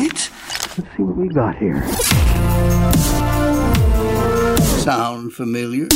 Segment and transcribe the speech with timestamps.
[0.00, 0.30] right.
[0.78, 1.86] Let's see what we got here.
[4.82, 5.88] Sound familiar?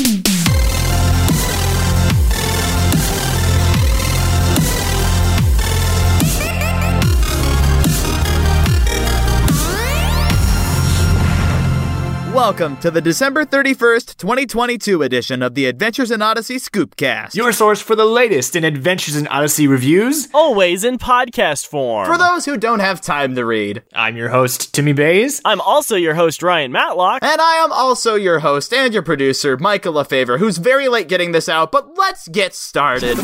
[12.34, 17.36] Welcome to the December 31st, 2022 edition of the Adventures in Odyssey Scoopcast.
[17.36, 20.26] Your source for the latest in Adventures in Odyssey reviews.
[20.34, 22.06] Always in podcast form.
[22.06, 23.84] For those who don't have time to read.
[23.94, 25.42] I'm your host, Timmy Bays.
[25.44, 27.22] I'm also your host, Ryan Matlock.
[27.22, 31.30] And I am also your host and your producer, Michael LaFavor, who's very late getting
[31.30, 33.16] this out, but let's get started.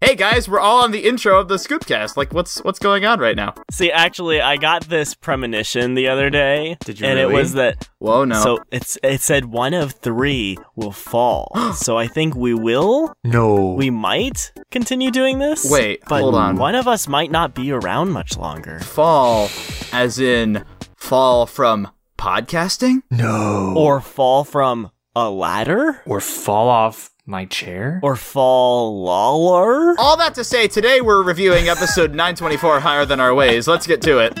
[0.00, 2.16] Hey guys, we're all on the intro of the Scoopcast.
[2.16, 3.54] Like, what's what's going on right now?
[3.70, 6.76] See, actually, I got this premonition the other day.
[6.84, 7.34] Did you And really?
[7.34, 7.88] it was that.
[7.98, 8.40] Whoa, no.
[8.40, 11.50] So it's it said one of three will fall.
[11.74, 13.12] so I think we will.
[13.24, 13.72] No.
[13.72, 15.68] We might continue doing this.
[15.68, 16.56] Wait, but hold on.
[16.56, 18.78] One of us might not be around much longer.
[18.78, 19.50] fall,
[19.92, 20.64] as in
[20.96, 23.02] fall from podcasting?
[23.10, 23.74] no.
[23.76, 26.02] Or fall from a ladder.
[26.06, 28.00] or fall off my chair.
[28.02, 29.94] Or fall lower.
[29.98, 33.68] All that to say, today we're reviewing episode 924 Higher Than Our Ways.
[33.68, 34.38] Let's get to it.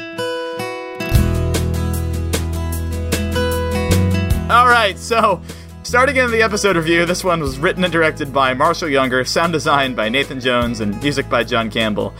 [4.50, 5.42] All right, so
[5.82, 9.52] starting in the episode review, this one was written and directed by Marshall Younger, sound
[9.52, 12.14] design by Nathan Jones, and music by John Campbell.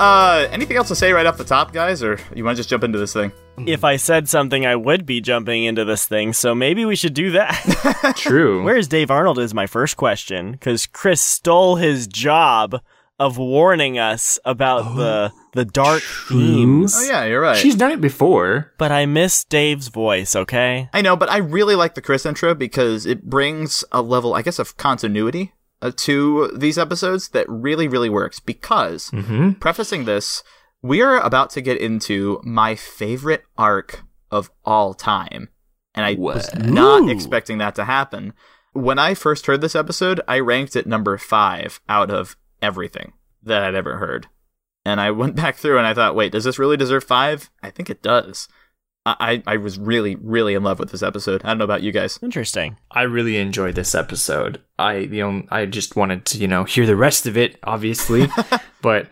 [0.00, 2.70] Uh, anything else to say right off the top, guys, or you want to just
[2.70, 3.32] jump into this thing?
[3.58, 6.32] If I said something, I would be jumping into this thing.
[6.32, 8.14] So maybe we should do that.
[8.16, 8.64] True.
[8.64, 12.80] Where's Dave Arnold is my first question because Chris stole his job
[13.18, 16.94] of warning us about the the dark themes.
[16.96, 17.58] Oh yeah, you're right.
[17.58, 18.72] She's done it before.
[18.78, 20.34] But I miss Dave's voice.
[20.34, 20.88] Okay.
[20.94, 24.40] I know, but I really like the Chris intro because it brings a level, I
[24.40, 28.38] guess, of continuity Uh, to these episodes that really, really works.
[28.38, 29.52] Because, mm-hmm.
[29.52, 30.42] prefacing this,
[30.82, 35.48] we are about to get into my favorite arc of all time.
[35.94, 37.08] And I was not Ooh.
[37.08, 38.34] expecting that to happen.
[38.72, 43.62] When I first heard this episode, I ranked it number five out of everything that
[43.62, 44.28] I'd ever heard.
[44.84, 47.50] And I went back through and I thought, wait, does this really deserve five?
[47.62, 48.48] I think it does.
[49.06, 51.42] I, I I was really, really in love with this episode.
[51.44, 52.18] I don't know about you guys.
[52.22, 52.76] Interesting.
[52.90, 54.60] I really enjoyed this episode.
[54.78, 58.28] I you know I just wanted to you know hear the rest of it, obviously,
[58.82, 59.08] but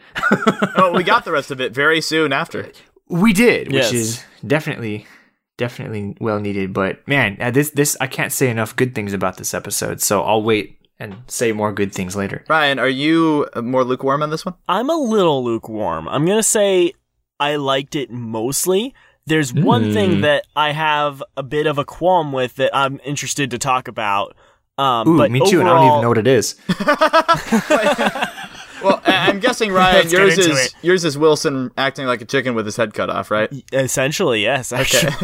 [0.76, 2.70] oh, we got the rest of it very soon after.
[3.08, 5.06] we did, which is definitely
[5.56, 6.72] definitely well needed.
[6.72, 10.22] But man, uh, this this I can't say enough good things about this episode, so
[10.22, 12.44] I'll wait and say more good things later.
[12.48, 14.54] Ryan, are you uh, more lukewarm on this one?
[14.68, 16.08] I'm a little lukewarm.
[16.08, 16.92] I'm gonna say
[17.40, 18.94] I liked it mostly.
[19.28, 20.20] There's one thing Hmm.
[20.22, 24.34] that I have a bit of a qualm with that I'm interested to talk about.
[24.78, 26.54] Um, Ooh, but me too, and I don't even know what it is.
[28.80, 30.74] Well, I- I'm guessing Ryan, Let's yours is it.
[30.82, 33.50] yours is Wilson acting like a chicken with his head cut off, right?
[33.72, 34.72] Essentially, yes.
[34.72, 35.10] Actually.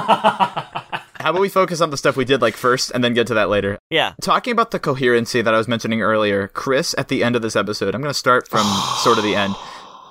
[0.00, 3.34] How about we focus on the stuff we did like first and then get to
[3.34, 3.78] that later?
[3.90, 4.14] yeah.
[4.20, 7.54] Talking about the coherency that I was mentioning earlier, Chris at the end of this
[7.54, 8.66] episode, I'm going to start from
[9.04, 9.54] sort of the end.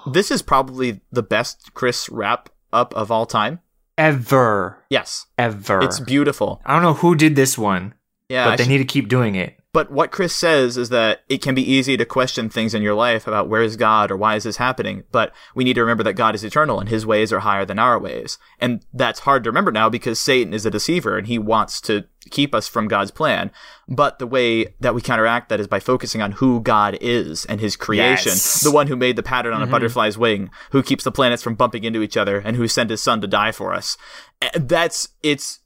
[0.09, 3.59] This is probably the best Chris wrap up of all time.
[3.97, 5.81] Ever, Yes, ever.
[5.81, 6.61] it's beautiful.
[6.65, 7.95] I don't know who did this one,
[8.29, 9.57] Yeah, but I they should- need to keep doing it.
[9.77, 12.95] But what Chris says is that it can be easy to question things in your
[12.95, 15.03] life about where is God or why is this happening.
[15.11, 17.77] But we need to remember that God is eternal and his ways are higher than
[17.77, 18.39] our ways.
[18.59, 22.05] And that's hard to remember now because Satan is a deceiver and he wants to
[22.31, 23.51] keep us from God's plan.
[23.87, 27.61] But the way that we counteract that is by focusing on who God is and
[27.61, 28.31] his creation.
[28.31, 28.63] Yes.
[28.63, 29.73] The one who made the pattern on a mm-hmm.
[29.73, 33.03] butterfly's wing, who keeps the planets from bumping into each other, and who sent his
[33.03, 33.95] son to die for us.
[34.41, 35.59] And That's, it's,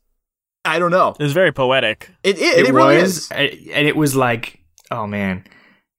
[0.63, 1.15] I don't know.
[1.19, 2.09] It was very poetic.
[2.23, 3.31] It, it, it, really was, is.
[3.31, 4.59] and it was like,
[4.91, 5.45] oh man.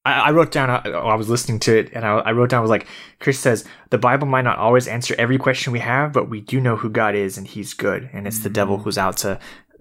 [0.05, 0.69] I, I wrote down.
[0.69, 2.59] uh, I was listening to it, and I, I wrote down.
[2.59, 2.89] I was like,
[3.21, 6.61] Chris says the Bible might not always answer every question we have, but we do
[6.61, 8.85] know who God is, and He's good, and it's the devil Mm-hmm.
[8.85, 9.39] who's out to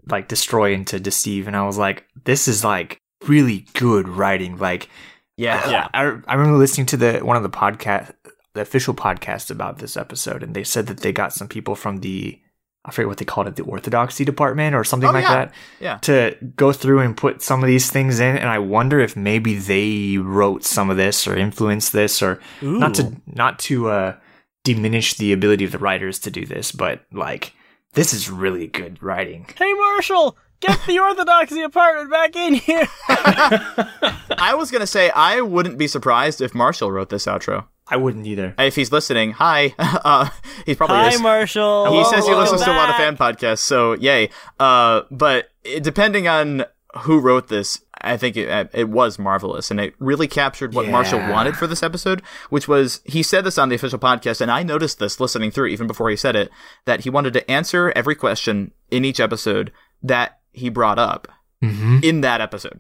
[0.10, 1.48] like destroy and to deceive.
[1.48, 4.58] And I was like, this is like really good writing.
[4.58, 4.90] Like,
[5.38, 5.68] Yeah.
[5.70, 5.88] Yeah.
[5.94, 8.12] I, I remember listening to the one of the podcast,
[8.54, 11.98] the official podcast about this episode, and they said that they got some people from
[12.02, 12.40] the
[12.84, 15.36] I forget what they called it, the orthodoxy department or something Oh, like yeah.
[15.36, 15.98] that Yeah.
[15.98, 19.56] to go through and put some of these things in and i wonder if maybe
[19.56, 24.16] they wrote some of this or influenced this or not to not to uh
[24.64, 27.54] diminish the ability of the writers to do this but like
[27.94, 32.88] this is really good writing Hey, Marshall, get the orthodoxy apartment back in here.
[33.10, 37.66] I was gonna say I wouldn't be surprised if Marshall wrote this outro.
[37.92, 39.76] I wouldn't either If he's listening, hi.
[39.80, 40.30] Uh,
[40.66, 41.22] he probably Hi, is.
[41.22, 41.92] Marshall.
[41.92, 44.30] he says he Welcome listens to a lot of fan podcasts, so yay.
[44.60, 46.66] Uh, but it- depending on
[47.04, 51.20] who wrote this, I think it, it was marvelous, and it really captured what Marshall
[51.20, 54.64] wanted for this episode, which was he said this on the official podcast, and I
[54.64, 56.50] noticed this listening through even before he said it
[56.86, 59.72] that he wanted to answer every question in each episode
[60.02, 61.28] that he brought up
[61.64, 62.00] Mm-hmm.
[62.02, 62.80] in that episode.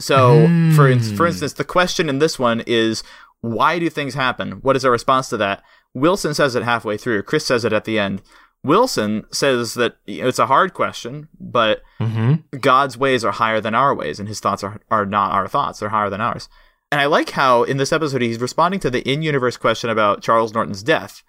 [0.00, 0.46] So,
[0.76, 1.30] for ins- for Mm.
[1.30, 3.02] instance, the question in this one is
[3.42, 4.52] why do things happen?
[4.62, 5.62] What is our response to that?
[5.94, 7.22] Wilson says it halfway through.
[7.24, 8.22] Chris says it at the end.
[8.64, 12.58] Wilson says that it's a hard question, but Mm-hmm.
[12.58, 15.78] God's ways are higher than our ways, and his thoughts are, are not our thoughts.
[15.78, 16.48] They're higher than ours.
[16.90, 20.22] And I like how in this episode he's responding to the in universe question about
[20.22, 21.22] Charles Norton's death.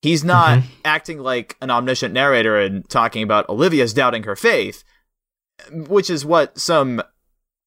[0.00, 4.84] He's not acting like an omniscient narrator and talking about Olivia's doubting her faith,
[5.72, 7.02] which is what some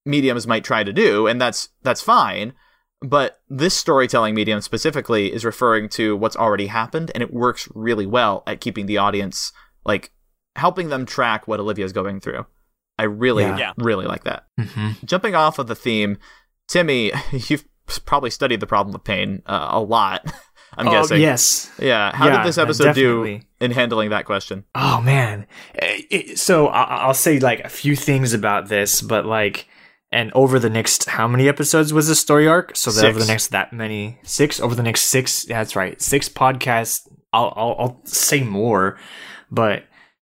[0.05, 2.53] mediums might try to do, and that's that's fine.
[3.01, 8.05] But this storytelling medium specifically is referring to what's already happened, and it works really
[8.05, 9.51] well at keeping the audience
[9.85, 10.11] like
[10.55, 12.45] helping them track what Olivia's going through.
[12.99, 13.57] I really, Yeah.
[13.57, 13.71] Yeah.
[13.77, 14.45] really like that.
[14.59, 15.05] Mm-hmm.
[15.05, 16.17] Jumping off of the theme,
[16.67, 17.65] Timmy, you've
[18.05, 20.31] probably studied the problem of pain uh, a lot.
[20.77, 21.19] I'm oh, guessing.
[21.19, 21.71] yes.
[21.79, 22.15] Yeah.
[22.15, 24.63] How Yeah, did this episode do in handling that question?
[24.75, 25.47] Oh man.
[25.75, 29.67] Eh, it- so I- I'll say like a few things about this, but like,
[30.11, 32.75] and over the next how many episodes was this story arc?
[32.75, 35.47] So that over the next that many six over the next six.
[35.47, 37.07] Yeah, That's right, six podcasts.
[37.33, 38.97] I'll I'll, I'll say more,
[39.49, 39.85] but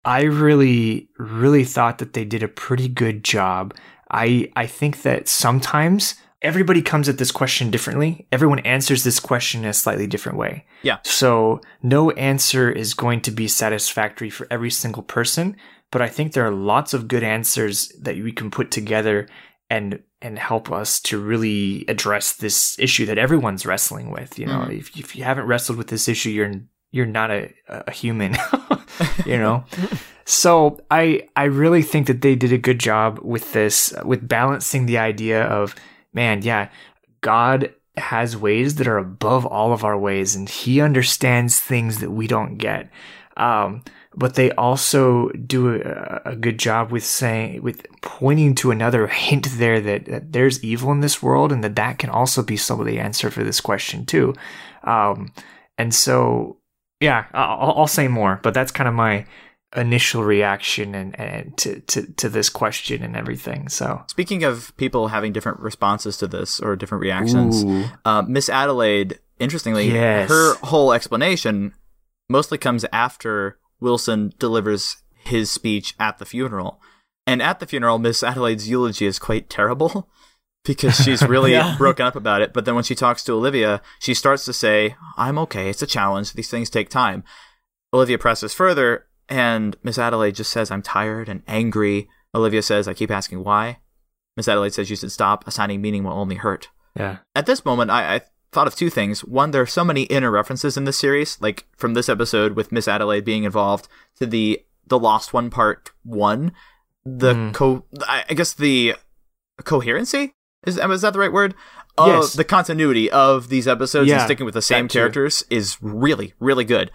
[0.04, 3.74] I really really thought that they did a pretty good job.
[4.10, 8.26] I I think that sometimes everybody comes at this question differently.
[8.32, 10.64] Everyone answers this question in a slightly different way.
[10.82, 10.98] Yeah.
[11.04, 15.56] So no answer is going to be satisfactory for every single person,
[15.90, 19.28] but I think there are lots of good answers that we can put together
[19.70, 24.38] and and help us to really address this issue that everyone's wrestling with.
[24.38, 26.52] You know, if if you haven't wrestled with this issue, you're
[26.90, 28.36] you're not a, a human.
[29.24, 29.64] you know.
[30.24, 34.86] So I I really think that they did a good job with this with balancing
[34.86, 35.74] the idea of
[36.12, 36.68] man, yeah,
[37.20, 42.10] God has ways that are above all of our ways and he understands things that
[42.10, 42.90] we don't get.
[43.36, 43.82] Um
[44.14, 49.46] but they also do a, a good job with saying with pointing to another hint
[49.52, 52.80] there that, that there's evil in this world and that that can also be some
[52.80, 54.34] of the answer for this question too.
[54.84, 55.32] Um,
[55.78, 56.56] and so
[57.00, 59.26] yeah I'll, I'll say more but that's kind of my
[59.76, 63.68] initial reaction and, and to, to, to this question and everything.
[63.68, 67.64] So Speaking of people having different responses to this or different reactions,
[68.04, 70.28] uh, Miss Adelaide, interestingly, Yes.
[70.28, 71.72] her whole explanation
[72.28, 76.80] mostly comes after Wilson delivers his speech at the funeral.
[77.26, 80.08] And at the funeral, Miss Adelaide's eulogy is quite terrible
[80.64, 81.76] because she's really Yeah.
[81.78, 82.52] broken up about it.
[82.52, 85.68] But then when she talks to Olivia, she starts to say, I'm okay.
[85.70, 86.32] It's a challenge.
[86.32, 87.22] These things take time.
[87.92, 92.08] Olivia presses further, and Miss Adelaide just says, I'm tired and angry.
[92.34, 93.78] Olivia says, I keep asking why.
[94.36, 95.46] Miss Adelaide says, You should stop.
[95.46, 98.20] Assigning meaning will only hurt yeah at this moment, I, I
[98.52, 99.20] thought of two things.
[99.24, 102.72] One, there are so many inner references in this series, like from this episode with
[102.72, 103.88] Miss Adelaide being involved
[104.18, 106.52] to the the Lost One Part One.
[107.04, 107.54] The Mm.
[107.54, 108.94] co, I guess the
[109.64, 110.34] coherency
[110.66, 111.54] is is that the right word?
[111.98, 112.32] Of Yes.
[112.34, 114.98] the continuity of these episodes and sticking with the same that too.
[114.98, 116.90] characters is really really good.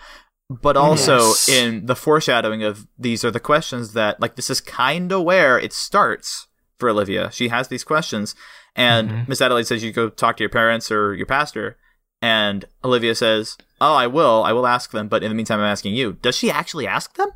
[0.49, 1.49] But also Yes.
[1.49, 5.57] in the foreshadowing of these are the questions that like this is kind of where
[5.59, 6.47] it starts
[6.77, 7.31] for Olivia.
[7.31, 8.35] She has these questions,
[8.75, 9.27] and Mhm.
[9.27, 11.77] Miss Adelaide says you go talk to your parents or your pastor,
[12.21, 14.43] and Olivia says, "Oh, I will.
[14.43, 17.13] I will ask them, but in the meantime, I'm asking you." Does she actually ask
[17.15, 17.29] them?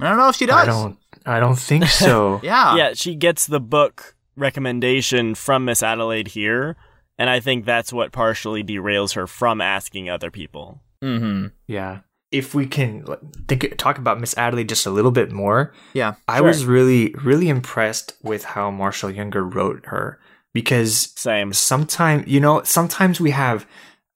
[0.00, 0.56] I don't know if she does.
[0.56, 2.76] i don't i don't think so Yeah.
[2.76, 6.76] yeah, she gets the book recommendation from Miss Adelaide here,
[7.18, 10.82] and I think that's what partially derails her from asking other people.
[11.02, 11.46] Mm-hmm.
[11.66, 11.98] Yeah.
[12.30, 13.04] If we can
[13.48, 16.14] think, talk about Miss Adelaide just a little bit more, Yeah.
[16.28, 16.46] I Sure.
[16.46, 20.18] was really, really impressed with how Marshall Younger wrote her
[20.52, 21.52] because Same.
[21.52, 23.66] sometimes, you know, sometimes we have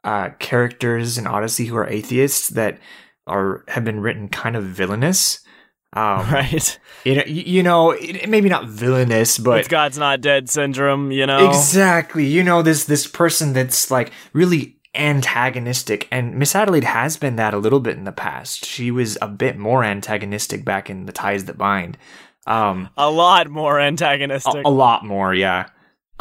[0.04, 2.78] uh, characters in Odyssey who are atheists that
[3.26, 5.40] are have been written kind of villainous.
[5.94, 6.78] Um, Right?
[7.04, 11.26] You know, you, know, it, maybe not villainous, but it's God's not dead syndrome, you
[11.26, 11.50] know?
[11.50, 12.24] Exactly.
[12.24, 17.52] You know, this this person that's like really antagonistic and Miss Adelaide has been that
[17.52, 18.64] a little bit in the past.
[18.64, 21.98] She was a bit more antagonistic back in The Ties That Bind.
[22.46, 24.64] Um A lot more antagonistic.
[24.64, 25.66] a, a lot more, yeah.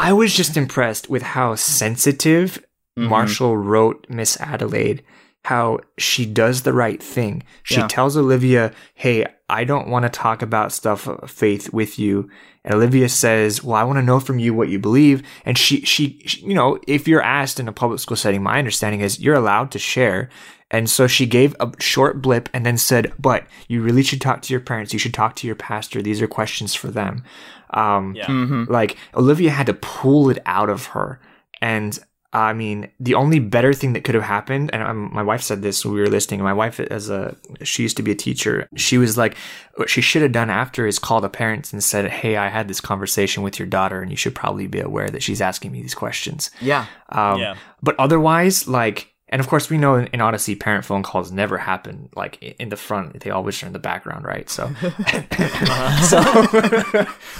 [0.03, 2.63] I was just impressed with how sensitive
[2.97, 3.07] Mhm.
[3.09, 5.03] Marshall wrote Miss Adelaide
[5.45, 7.41] how she does the right thing.
[7.63, 7.87] She Yeah.
[7.87, 12.29] tells Olivia, "Hey, I don't want to talk about stuff of faith with you."
[12.63, 15.81] And Olivia says, "Well, I want to know from you what you believe." And she,
[15.81, 19.19] she, she, you know, if you're asked in a public school setting, my understanding is
[19.19, 20.29] you're allowed to share.
[20.69, 24.41] And so she gave a short blip and then said, "But you really should talk
[24.43, 24.93] to your parents.
[24.93, 26.01] You should talk to your pastor.
[26.01, 27.23] These are questions for them."
[27.71, 28.27] Um, Yeah.
[28.27, 28.71] Mm-hmm.
[28.71, 31.19] like Olivia had to pull it out of her.
[31.61, 31.97] And
[32.33, 35.61] I mean, the only better thing that could have happened, and um, my wife said
[35.61, 36.41] this when we were listening.
[36.41, 39.35] My wife, as a she used to be a teacher, she was like,
[39.75, 42.69] what she should have done after is call the parents and said, "Hey, I had
[42.69, 45.81] this conversation with your daughter, and you should probably be aware that she's asking me
[45.81, 46.85] these questions." Yeah.
[47.09, 47.55] Um, Yeah.
[47.83, 51.57] But otherwise, like, and of course, we know in, in Odyssey, parent phone calls never
[51.57, 53.21] happen like in the front.
[53.21, 54.49] They always are in the background, right?
[54.49, 54.67] So,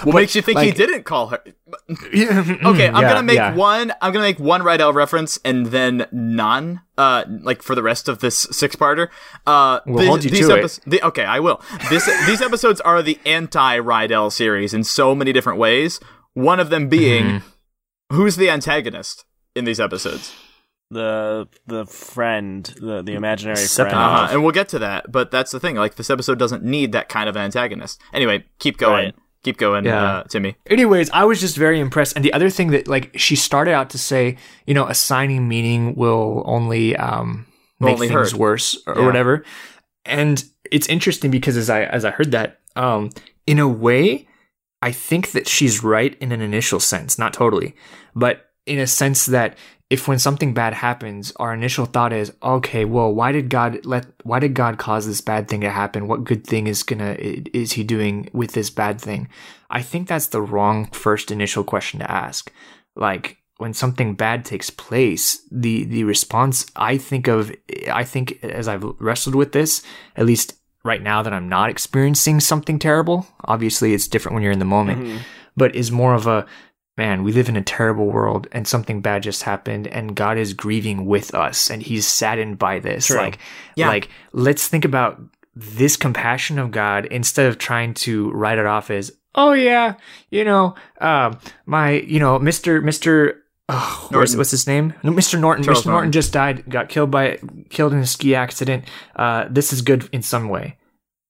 [0.04, 1.42] What makes you think he didn't call her?
[2.04, 3.92] okay, I'm gonna make one.
[4.02, 6.82] I'm gonna make one Rydell reference and then none.
[6.98, 9.08] Uh, like for the rest of this six-parter.
[9.48, 10.80] Uh, We'll these- hold you to it.
[10.86, 11.62] the- okay, I will.
[11.90, 16.00] This these episodes are the anti-Rydell series in so many different ways.
[16.34, 18.16] One of them being Mm-hmm.
[18.16, 20.34] who's the antagonist in these episodes.
[20.92, 23.76] The the friend, the the imaginary Sephiroth.
[23.90, 23.96] friend.
[23.96, 25.76] Uh-huh, and we'll get to that, but that's the thing.
[25.78, 28.02] Like this episode doesn't need that kind of antagonist.
[28.14, 29.06] Anyway, keep going.
[29.06, 29.16] Right.
[29.44, 30.04] Keep going, Yeah.
[30.18, 30.56] uh, Timmy.
[30.68, 32.16] Anyways, I was just very impressed.
[32.16, 35.96] And the other thing that like she started out to say, you know, assigning meaning
[35.96, 37.48] will only um
[37.80, 38.40] make Only things hurt.
[38.40, 39.06] worse or, Yeah.
[39.06, 39.44] whatever.
[40.06, 43.10] And it's interesting because as I as I heard that, um,
[43.48, 44.28] in a way,
[44.82, 47.76] I think that she's right in an initial sense, not totally,
[48.14, 49.58] but in a sense that
[49.92, 54.06] if when something bad happens, our initial thought is, okay, well, why did God let
[54.24, 56.08] why did God cause this bad thing to happen?
[56.08, 59.28] What good thing is gonna is he doing with this bad thing?
[59.70, 62.54] I think that's the wrong first initial question to ask.
[62.96, 67.54] Like when something bad takes place, the the response I think of
[67.92, 69.84] I think as I've wrestled with this,
[70.16, 70.54] at least
[70.86, 73.28] right now that I'm not experiencing something terrible.
[73.44, 75.18] Obviously, it's different when you're in the moment, mm-hmm.
[75.58, 76.46] but is more of a
[77.02, 80.54] man, we live in a terrible world and something bad just happened and God is
[80.54, 83.08] grieving with us and he's saddened by this.
[83.08, 83.18] True.
[83.18, 83.40] Like
[83.76, 83.88] Yeah.
[83.88, 85.20] like let's think about
[85.56, 89.96] this compassion of God instead of trying to write it off as, oh yeah,
[90.30, 92.80] you know, um, my, you know, Mr.
[92.84, 93.38] Mr.
[93.68, 94.94] Oh, what's, what's his name?
[95.02, 95.40] No, Mr.
[95.40, 95.64] Norton.
[95.64, 95.86] Charles Mr.
[95.88, 96.12] Norton Norton.
[96.12, 97.40] just died, got killed by,
[97.70, 98.84] killed in a ski accident.
[99.16, 100.78] Uh, this is good in some way.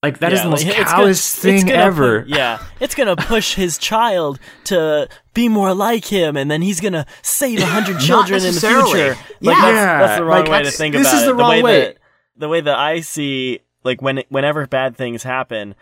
[0.04, 1.10] Like that is Yeah, the most like, it's callous gonna-
[1.56, 2.22] it's thing gonna ever.
[2.24, 6.80] pu- yeah, it's gonna push his child to be more like him, and then he's
[6.80, 9.16] gonna save a hundred children in the future.
[9.42, 9.62] Like Yeah.
[9.62, 11.04] that's, that's the wrong Like, way to think about it.
[11.04, 11.80] this is the wrong way, way.
[11.82, 11.98] That,
[12.36, 15.76] the way that I see, like when whenever bad things happen,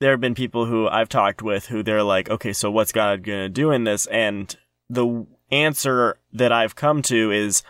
[0.00, 3.22] there have been people who I've talked with who they're like, okay, so what's God
[3.22, 4.06] gonna do in this?
[4.06, 4.54] And
[4.90, 7.62] the answer that I've come to is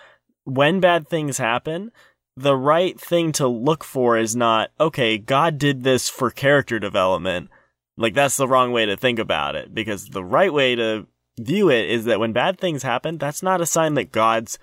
[0.44, 1.92] when bad things happen,
[2.36, 7.48] the right thing to look for is not, okay, God did this for character development.
[7.96, 11.06] Like, that's the wrong way to think about it, because the right way to
[11.38, 14.58] view it is that when bad things happen, that's not a sign that God's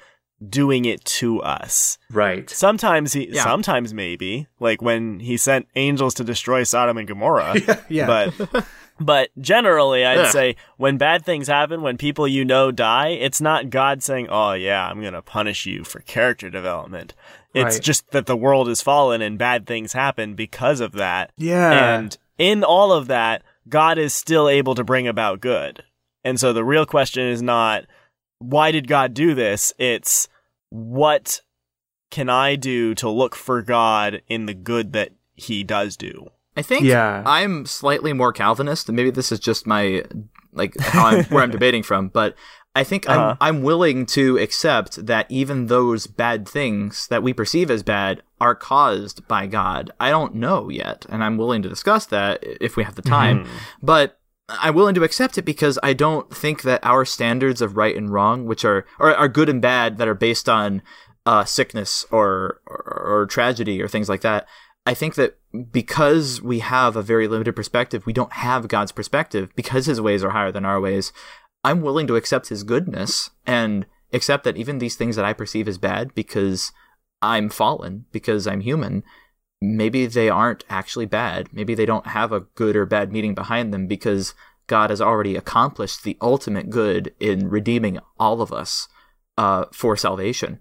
[0.48, 1.98] doing it to us.
[2.12, 2.50] Right.
[2.50, 3.44] Sometimes he, Yeah.
[3.44, 7.56] sometimes maybe, like when he sent angels to destroy Sodom and Gomorrah.
[7.90, 8.06] yeah.
[8.08, 8.66] But
[9.04, 10.32] but generally I'd Ugh.
[10.32, 14.54] say when bad things happen, when people you know die, it's not God saying, "Oh
[14.54, 17.14] yeah, I'm going to punish you for character development."
[17.54, 17.84] It's Right.
[17.84, 21.32] just that the world is fallen and bad things happen because of that.
[21.38, 21.96] Yeah.
[21.96, 25.84] And in all of that, God is still able to bring about good.
[26.24, 27.86] And so the real question is not
[28.40, 29.72] why did God do this?
[29.78, 30.28] It's
[30.70, 31.42] what
[32.10, 36.30] can I do to look for God in the good that he does do?
[36.56, 37.24] I think Yeah.
[37.26, 40.04] I'm slightly more Calvinist, and maybe this is just my
[40.54, 42.36] like how I'm, where I'm debating from, but
[42.76, 43.36] I think Uh-huh.
[43.42, 48.22] I'm I'm willing to accept that even those bad things that we perceive as bad
[48.42, 49.92] are caused by God.
[50.00, 53.48] I don't know yet, and I'm willing to discuss that if we have the time.
[53.82, 54.20] But
[54.50, 58.12] I'm willing to accept it because I don't think that our standards of right and
[58.12, 60.82] wrong, which are or are good and bad, that are based on
[61.26, 64.46] uh, sickness or, or or tragedy or things like that.
[64.86, 65.40] I think that
[65.72, 70.24] because we have a very limited perspective, we don't have God's perspective because His ways
[70.24, 71.14] are higher than our ways.
[71.64, 75.68] I'm willing to accept His goodness and accept that even these things that I perceive
[75.68, 76.72] as bad because
[77.22, 79.04] I'm fallen, because I'm human,
[79.62, 81.48] maybe they aren't actually bad.
[81.54, 84.34] Maybe they don't have a good or bad meaning behind them because
[84.68, 88.90] God has already accomplished the ultimate good in redeeming all of us
[89.38, 90.60] uh, for salvation.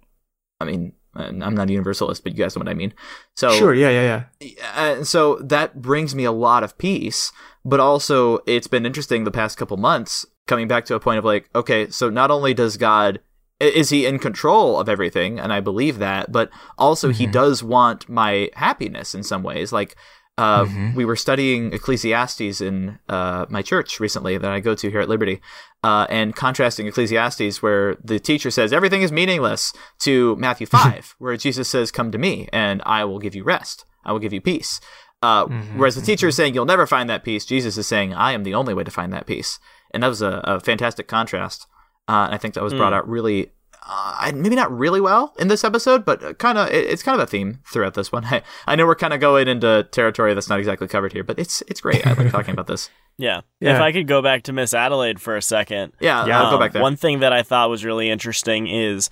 [0.61, 2.95] I mean, I'm not a universalist, but you guys know what I mean.
[3.37, 3.75] So sure.
[3.75, 3.91] Yeah.
[3.91, 4.25] Yeah.
[4.41, 4.55] Yeah.
[4.75, 7.33] uh, so that brings me a lot of peace
[7.65, 11.25] but also it's been interesting the past couple months coming back to a point of
[11.25, 13.21] like okay so not only does god
[13.61, 15.39] Is he in control of everything?
[15.39, 19.73] And I believe that, but also he does want my happiness in some ways.
[19.73, 19.95] Like,
[20.39, 25.01] uh, we were studying Ecclesiastes in uh, my church recently that I go to here
[25.01, 25.41] at Liberty,
[25.85, 31.37] uh, and contrasting Ecclesiastes, where the teacher says everything is meaningless, to Matthew 5, where
[31.37, 33.85] Jesus says, Come to me, and I will give you rest.
[34.05, 34.81] I will give you peace.
[35.21, 35.47] Uh,
[35.77, 38.43] whereas the teacher is saying, You'll never find that peace, Jesus is saying, I am
[38.43, 39.59] the only way to find that peace.
[39.93, 41.67] And that was a, a fantastic contrast.
[42.09, 43.53] Uh, and I think that was brought out really
[43.85, 47.27] uh, maybe not really well in this episode, but kind of it, it's kind of
[47.27, 48.25] a theme throughout this one.
[48.27, 51.39] I, I know we're kind of going into territory that's not exactly covered here, but
[51.39, 52.07] it's it's great.
[52.07, 52.91] I like talking about this.
[53.19, 53.43] Yeah.
[53.61, 53.75] Yeah.
[53.77, 55.93] If I could go back to Miss Adelaide for a second.
[56.01, 56.81] Yeah, Yeah, I'll go Um, back there.
[56.81, 59.11] One thing that I thought was really interesting is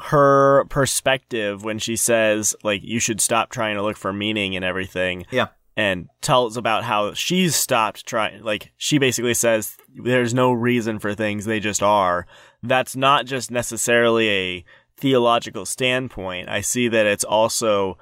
[0.00, 4.64] her perspective when she says like you should stop trying to look for meaning in
[4.64, 5.26] everything.
[5.30, 5.48] Yeah.
[5.76, 11.14] And tells about how she's stopped trying like she basically says there's no reason for
[11.14, 12.26] things, they just are.
[12.62, 14.64] That's not just necessarily a
[14.96, 16.48] theological standpoint.
[16.48, 17.98] I see that it's also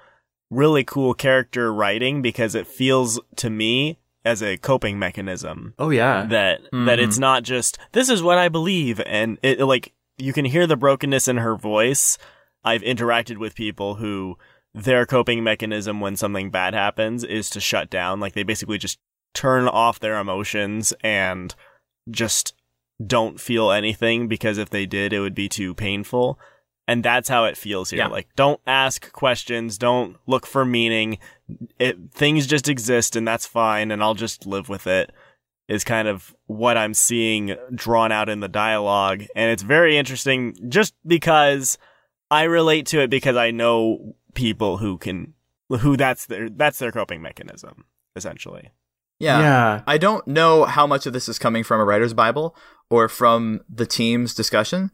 [0.50, 6.24] really cool character writing because it feels to me as a coping mechanism Oh yeah.
[6.26, 7.20] that that it's mm-hmm.
[7.20, 11.28] not just this is what I believe and it like you can hear the brokenness
[11.28, 12.18] in her voice.
[12.62, 14.38] I've interacted with people who
[14.74, 18.20] their coping mechanism when something bad happens is to shut down.
[18.20, 18.98] Like they basically just
[19.32, 21.54] turn off their emotions and
[22.10, 22.54] just
[23.04, 26.38] don't feel anything because if they did, it would be too painful.
[26.86, 28.00] And that's how it feels here.
[28.00, 28.08] Yeah.
[28.08, 29.78] Like, don't ask questions.
[29.78, 31.18] Don't look for meaning.
[31.78, 33.90] It, things just exist and that's fine.
[33.90, 35.10] And I'll just live with it
[35.66, 39.24] is kind of what I'm seeing drawn out in the dialogue.
[39.34, 41.78] And it's very interesting just because
[42.30, 45.34] I relate to it because I know people who can,
[45.68, 47.84] who that's their, that's their coping mechanism,
[48.16, 48.70] essentially.
[49.18, 49.40] yeah.
[49.40, 49.82] yeah.
[49.86, 52.56] I don't know how much of this is coming from a writer's Bible
[52.90, 54.90] or from the team's discussion.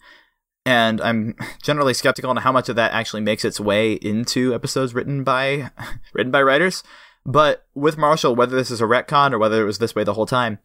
[0.66, 4.94] And I'm generally skeptical on how much of that actually makes its way into episodes
[4.94, 5.70] written by
[6.14, 6.82] written by writers.
[7.26, 10.14] But with Marshall, whether this is a retcon or whether it was this way the
[10.14, 10.58] whole time,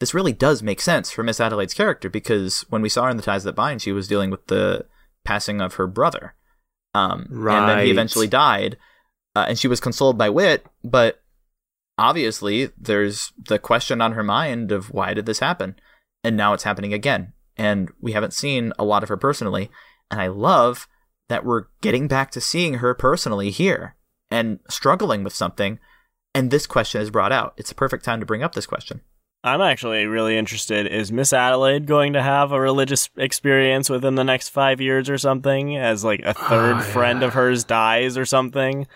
[0.00, 3.16] this really does make sense for Miss Adelaide's character because when we saw her in
[3.16, 4.86] The Ties That Bind, she was dealing with the
[5.24, 6.34] passing of her brother.
[6.94, 7.26] Um,
[7.60, 8.76] And then he eventually died.
[9.36, 11.22] Uh, and she was consoled by Whit, but
[11.96, 15.76] obviously there's the question on her mind of why did this happen?
[16.24, 17.32] And now it's happening again.
[17.56, 19.70] And we haven't seen a lot of her personally.
[20.10, 20.88] And I love
[21.28, 23.96] that we're getting back to seeing her personally here
[24.30, 25.78] and struggling with something.
[26.34, 27.54] And this question is brought out.
[27.56, 29.02] It's a perfect time to bring up this question.
[29.44, 30.86] I'm actually really interested.
[30.88, 35.16] Is Miss Adelaide going to have a religious experience within the next five years or
[35.16, 35.76] something?
[35.76, 38.86] As like a third Oh, friend of hers dies or something?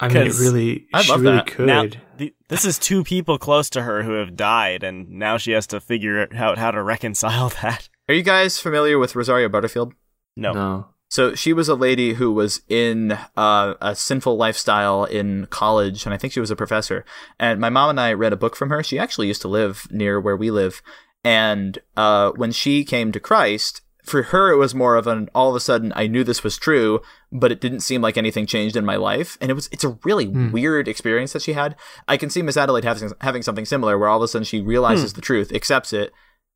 [0.00, 0.86] I mean, it 'Cause really.
[0.94, 1.46] I'd she love really that.
[1.46, 1.66] could.
[1.66, 1.84] Now,
[2.16, 5.66] the, this is two people close to her who have died, and now she has
[5.68, 7.88] to figure out how to reconcile that.
[8.08, 9.92] Are you guys familiar with Rosario Butterfield?
[10.36, 10.52] No.
[10.52, 10.86] no.
[11.12, 16.14] So she was a lady who was in uh, a sinful lifestyle in college, and
[16.14, 17.04] I think she was a professor.
[17.38, 18.82] And my mom and I read a book from her.
[18.82, 20.80] She actually used to live near where we live.
[21.22, 25.50] And uh, when she came to Christ, for her it was more of an all
[25.50, 28.74] of a sudden I knew this was true, but it didn't seem like anything changed
[28.74, 29.36] in my life.
[29.42, 31.76] And it was it's a really weird experience that she had.
[32.08, 34.62] I can see Miss Adelaide having having something similar, where all of a sudden she
[34.62, 36.10] realizes the truth, accepts it,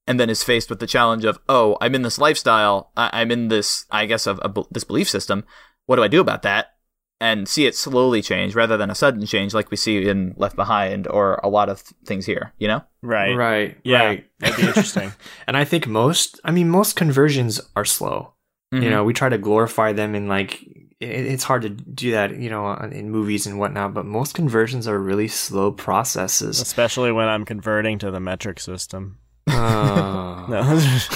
[0.06, 3.30] and then is faced with the challenge of, oh, I'm in this lifestyle, I- I'm
[3.30, 5.44] in this, I guess, of, of this belief system.
[5.86, 6.72] What do I do about that?
[7.18, 10.54] And see it slowly change rather than a sudden change like we see in Left
[10.54, 12.52] Behind or a lot of th- things here.
[12.58, 12.84] You know?
[13.02, 13.34] Right.
[13.34, 13.78] Right.
[13.84, 14.04] Yeah.
[14.04, 14.26] Right.
[14.38, 15.12] That'd be interesting.
[15.46, 18.34] And I think most, I mean, most conversions are slow.
[18.74, 18.82] Mm-hmm.
[18.84, 20.60] You know, we try to glorify them in like,
[21.00, 24.86] it, it's hard to do that, you know, in movies and whatnot, but most conversions
[24.86, 26.60] are really slow processes.
[26.60, 29.18] Especially when I'm converting to the metric system.
[29.46, 30.62] Uh, No.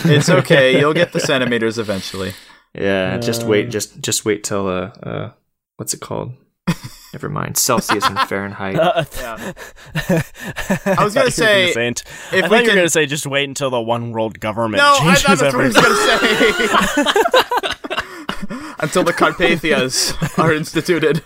[0.07, 0.79] it's okay.
[0.81, 2.33] You'll get the centimeters eventually.
[2.75, 5.31] yeah, just wait, just just wait till uh, uh
[5.77, 6.33] what's it called?
[7.13, 8.77] Never mind, Celsius and Fahrenheit.
[8.79, 9.07] I
[10.99, 13.07] I was gonna say, if if I we thought you were can- going to say
[13.07, 15.83] just wait until the one world government No, I changes thought that's what I everything.
[15.91, 18.77] was gonna say.
[18.83, 21.23] Until the Carpathias are instituted.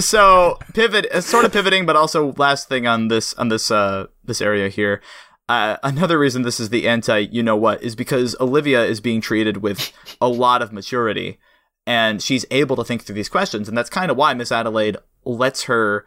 [0.00, 4.06] so pivot, uh, sort of pivoting, but also last thing on this on this uh
[4.24, 5.00] this area here.
[5.48, 9.20] Uh, another reason this is the anti, you know what, is because Olivia is being
[9.20, 11.38] treated with a lot of maturity,
[11.86, 14.96] and she's able to think through these questions, and that's kind of why Miss Adelaide
[15.24, 16.06] lets her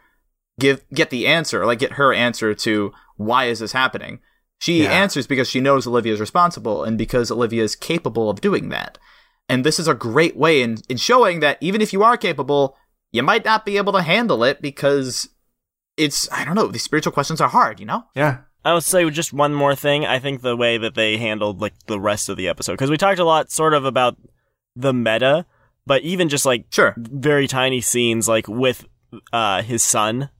[0.58, 4.20] give get the answer, like get her answer to why is this happening.
[4.58, 4.90] She Yeah.
[4.92, 8.98] answers because she knows Olivia is responsible, and because Olivia is capable of doing that.
[9.48, 12.76] And this is a great way in, in showing that even if you are capable,
[13.12, 15.28] you might not be able to handle it because
[15.96, 18.04] it's I don't know, these spiritual questions are hard, you know?
[18.14, 18.38] Yeah.
[18.64, 20.04] I would say just one more thing.
[20.04, 22.96] I think the way that they handled like the rest of the episode, because we
[22.96, 24.16] talked a lot sort of about
[24.74, 25.46] the meta,
[25.86, 26.94] but even just like Sure.
[26.96, 28.84] very tiny scenes like with
[29.32, 30.30] uh his son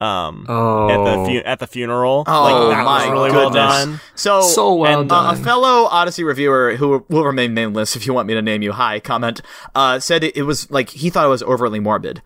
[0.00, 3.50] um Oh, at the fu- at the funeral Oh, like that was my really well
[3.50, 3.84] goodness.
[3.84, 5.34] done So, so well and, Uh, done.
[5.34, 8.72] a fellow Odyssey reviewer who will remain nameless if you want me to name you,
[8.72, 9.40] hi, comment,
[9.74, 12.22] uh, said it, it was like he thought it was overly morbid.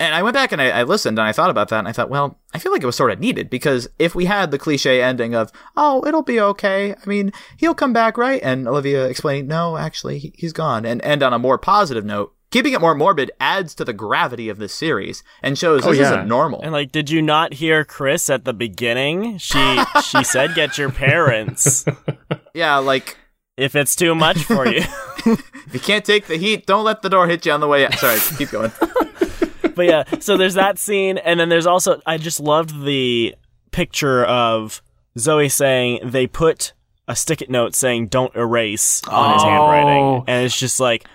[0.00, 1.92] And I went back and I, I listened and I thought about that and I
[1.92, 4.58] thought, well, I feel like it was sort of needed because if we had the
[4.58, 6.94] cliche ending of, oh, it'll be okay.
[6.94, 8.40] I mean, he'll come back, right?
[8.42, 10.86] And Olivia explaining, no, actually, he, he's gone.
[10.86, 12.32] And end on a more positive note.
[12.50, 16.00] Keeping it more morbid adds to the gravity of this series and shows Oh, this
[16.00, 16.06] yeah.
[16.14, 16.60] isn't normal.
[16.62, 20.90] and like did you not hear chris at the beginning she she said get your
[20.90, 21.84] parents
[22.54, 23.16] yeah, like,
[23.56, 24.82] if it's too much for you
[25.26, 27.84] if you can't take the heat, don't let the door hit you on the way
[27.86, 27.94] out.
[27.94, 28.72] Sorry, keep going.
[29.80, 33.34] But yeah, so there's that scene, and then there's also I just loved the
[33.70, 34.82] picture of
[35.18, 36.72] Zoe saying they put
[37.08, 39.46] a stick-it note saying "Don't erase" on his Oh.
[39.48, 41.06] handwriting, and it's just like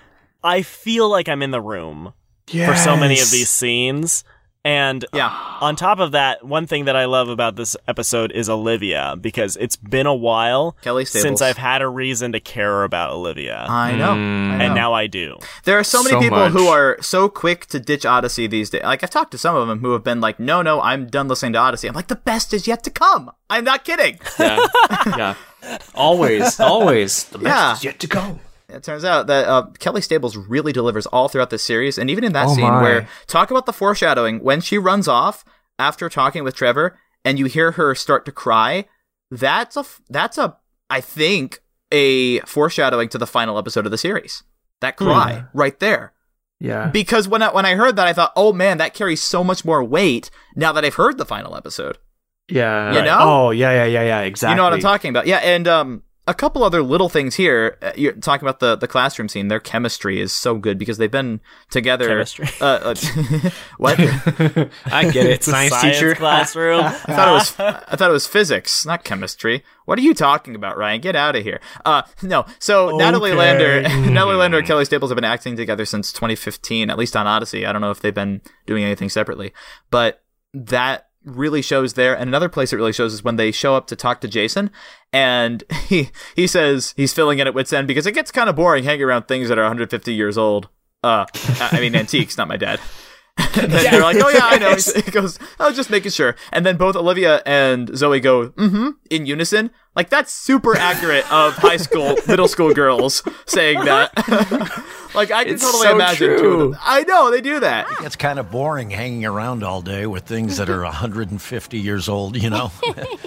[0.44, 2.14] I feel like I'm in the room
[2.48, 4.24] for so many of these scenes.
[4.66, 5.32] And Yeah.
[5.62, 9.56] on top of that, one thing that I love about this episode is Olivia because
[9.58, 13.92] it's been a while Kelly since I've had a reason to care about Olivia, I
[13.92, 14.14] know.
[14.16, 14.52] Mm.
[14.54, 14.66] I know.
[14.66, 15.38] and now I do.
[15.66, 16.52] There are so many So people much.
[16.54, 18.82] who are so quick to ditch Odyssey these days.
[18.84, 21.28] Like I've talked to some of them who have been like, "No, no, I'm done
[21.28, 24.18] listening to Odyssey." I'm like, "The best is yet to come." I'm not kidding.
[24.40, 24.66] yeah,
[25.06, 25.36] yeah.
[25.94, 27.26] Always, always.
[27.26, 27.74] The best Yeah.
[27.74, 28.40] is yet to go.
[28.70, 32.24] It turns out that uh, Kelly Stables really delivers all throughout this series, and even
[32.24, 32.82] in that Oh scene my.
[32.82, 35.44] where talk about the foreshadowing when she runs off
[35.78, 38.86] after talking with Trevor, and you hear her start to cry.
[39.32, 40.58] That's a that's a
[40.90, 41.60] I think
[41.92, 44.44] a foreshadowing to the final episode of the series.
[44.82, 46.14] That cry right there.
[46.60, 46.88] Yeah.
[46.88, 49.66] because when I, when I heard that, I thought, oh man, that carries so much
[49.66, 51.98] more weight now that I've heard the final episode.
[52.48, 52.94] Yeah.
[52.94, 53.18] You know?
[53.20, 54.20] Oh, yeah, yeah, yeah, yeah.
[54.22, 54.52] Exactly.
[54.54, 55.28] You know what I'm talking about?
[55.28, 57.78] Yeah, and um, a couple other little things here.
[57.82, 59.48] Uh, You're talking about the the classroom scene.
[59.48, 62.08] Their chemistry is so good because they've been together.
[62.08, 62.48] Chemistry.
[62.60, 62.96] Uh, uh,
[63.78, 64.00] what?
[64.00, 65.32] I I get it.
[65.34, 66.16] It's a Science, teacher.
[66.16, 66.82] classroom.
[66.82, 69.64] I thought it was I thought it was physics, not chemistry.
[69.86, 71.02] What are you talking about, Ryan?
[71.02, 71.60] Get out of here.
[71.86, 72.46] Uh, no.
[72.60, 73.38] So Natalie Okay.
[73.40, 77.28] Lander, Natalie Lander and Kelly Stables have been acting together since 2015, at least on
[77.28, 77.66] Odyssey.
[77.66, 79.54] I don't know if they've been doing anything separately,
[79.92, 80.24] but
[80.56, 82.14] that really shows there.
[82.14, 84.72] And another place it really shows is when they show up to talk to Jason,
[85.12, 88.56] and he he says he's filling in at Whit's End because it gets kind of
[88.56, 90.70] boring hanging around things that are 150 years old.
[91.04, 91.26] Uh,
[91.60, 92.80] I mean antiques, not my dad.
[93.38, 96.38] and then they're like, "Oh yeah, I know." He goes, "I was just making sure."
[96.54, 99.72] And then both Olivia and Zoe go, "Mm-hmm," in unison.
[99.96, 104.12] Like that's super accurate of high school, middle school girls saying that.
[105.16, 106.28] like I can It's totally so imagine.
[106.30, 106.58] Two of true.
[106.72, 106.80] them.
[106.84, 107.88] I know they do that.
[108.02, 112.36] It's kind of boring hanging around all day with things that are 150 years old,
[112.42, 112.72] you know?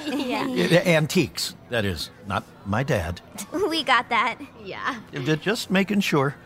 [0.06, 2.10] Yeah, Antiques, that is.
[2.26, 3.22] Not my dad.
[3.70, 4.38] we got that.
[4.62, 4.98] Yeah.
[5.40, 6.36] Just making sure.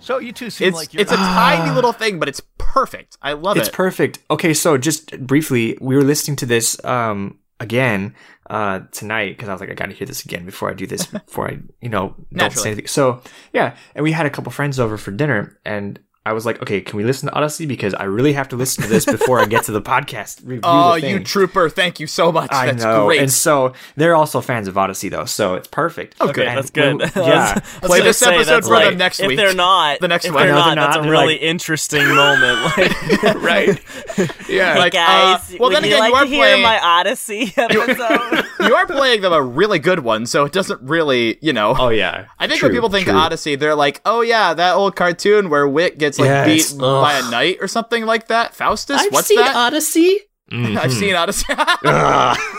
[0.00, 1.02] So you two seem It's like you're.
[1.02, 3.16] it's a tiny little thing, but it's perfect.
[3.22, 3.70] I love It's it.
[3.70, 4.18] It's perfect.
[4.30, 8.14] Okay, so just briefly, we were listening to this um again
[8.48, 11.06] uh tonight because I was like, I gotta hear this again before I do this,
[11.26, 12.62] before I you know don't Naturally.
[12.62, 12.86] say anything.
[12.88, 16.60] So yeah, and we had a couple friends over for dinner, and I was like,
[16.60, 19.40] okay, can we listen to Odyssey because I really have to listen to this before
[19.40, 20.40] I get to the podcast.
[20.44, 21.70] Review oh, the you trooper!
[21.70, 22.52] Thank you so much.
[22.52, 23.20] I That's know, great.
[23.22, 26.20] and so they're also fans of Odyssey though, so it's perfect.
[26.20, 26.98] Okay, And That's good.
[26.98, 29.38] when- yeah, Play this say, episode that's for them like- next if week.
[29.38, 30.42] they're not, The next if one.
[30.44, 32.58] they're No, not, they're that's a really like- interesting moment.
[33.22, 33.80] Like, right.
[34.48, 36.62] Yeah, Like, guys, uh, well, would then you again, like you are to hear playing-
[36.62, 38.44] my Odyssey episode?
[38.60, 41.74] you are playing them a really good one, so it doesn't really, you know.
[41.78, 42.26] oh yeah.
[42.38, 43.16] I think True, when people think true.
[43.16, 46.72] Odyssey, they're like, "Oh yeah, that old cartoon where Whit gets like Yes.
[46.72, 49.54] beat by a knight or something like that." Faustus, I've what's seen that?
[49.54, 50.18] Odyssey.
[50.52, 51.46] I've seen Odyssey.
[51.56, 52.36] Ugh.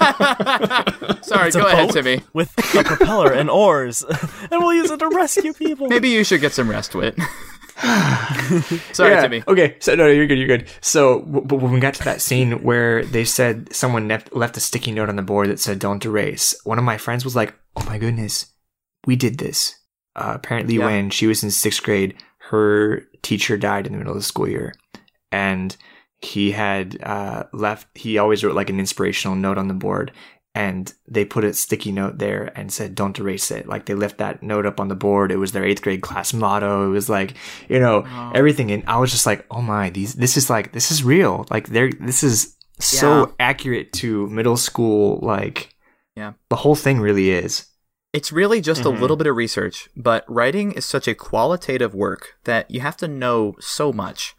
[1.22, 1.90] Sorry, a go ahead.
[1.90, 2.20] Timmy.
[2.34, 4.02] With a propeller and oars,
[4.50, 5.88] and we'll use it to rescue people.
[5.88, 7.16] Maybe you should get some rest, Whit.
[8.92, 9.22] Sorry, Yeah.
[9.22, 9.42] Timmy.
[9.48, 10.68] Okay, so no, no, you're good, you're good.
[10.82, 14.56] So, w- but when we got to that scene where they said someone left, left
[14.56, 17.34] a sticky note on the board that said "Don't erase," one of my friends was
[17.36, 18.46] like, "Oh my goodness,
[19.06, 19.76] we did this."
[20.14, 20.84] Uh, apparently, Yeah.
[20.86, 22.14] when she was in sixth grade,
[22.50, 24.74] her teacher died in the middle of the school year,
[25.32, 25.76] and
[26.22, 27.86] he had uh, left.
[27.96, 30.12] He always wrote like an inspirational note on the board.
[30.52, 34.18] And they put a sticky note there and said, "Don't erase it." Like they left
[34.18, 35.30] that note up on the board.
[35.30, 36.86] It was their eighth grade class motto.
[36.88, 37.34] It was like,
[37.68, 38.32] you know, Oh.
[38.34, 41.46] everything and i was just like oh my these this is like this is real
[41.50, 43.26] like there this is so Yeah.
[43.38, 45.72] accurate to middle school like
[46.16, 46.32] Yeah.
[46.48, 47.66] the whole thing really is
[48.12, 48.96] It's really just Mm-hmm.
[48.96, 52.96] a little bit of research, but writing is such a qualitative work that you have
[52.98, 54.34] to know so much.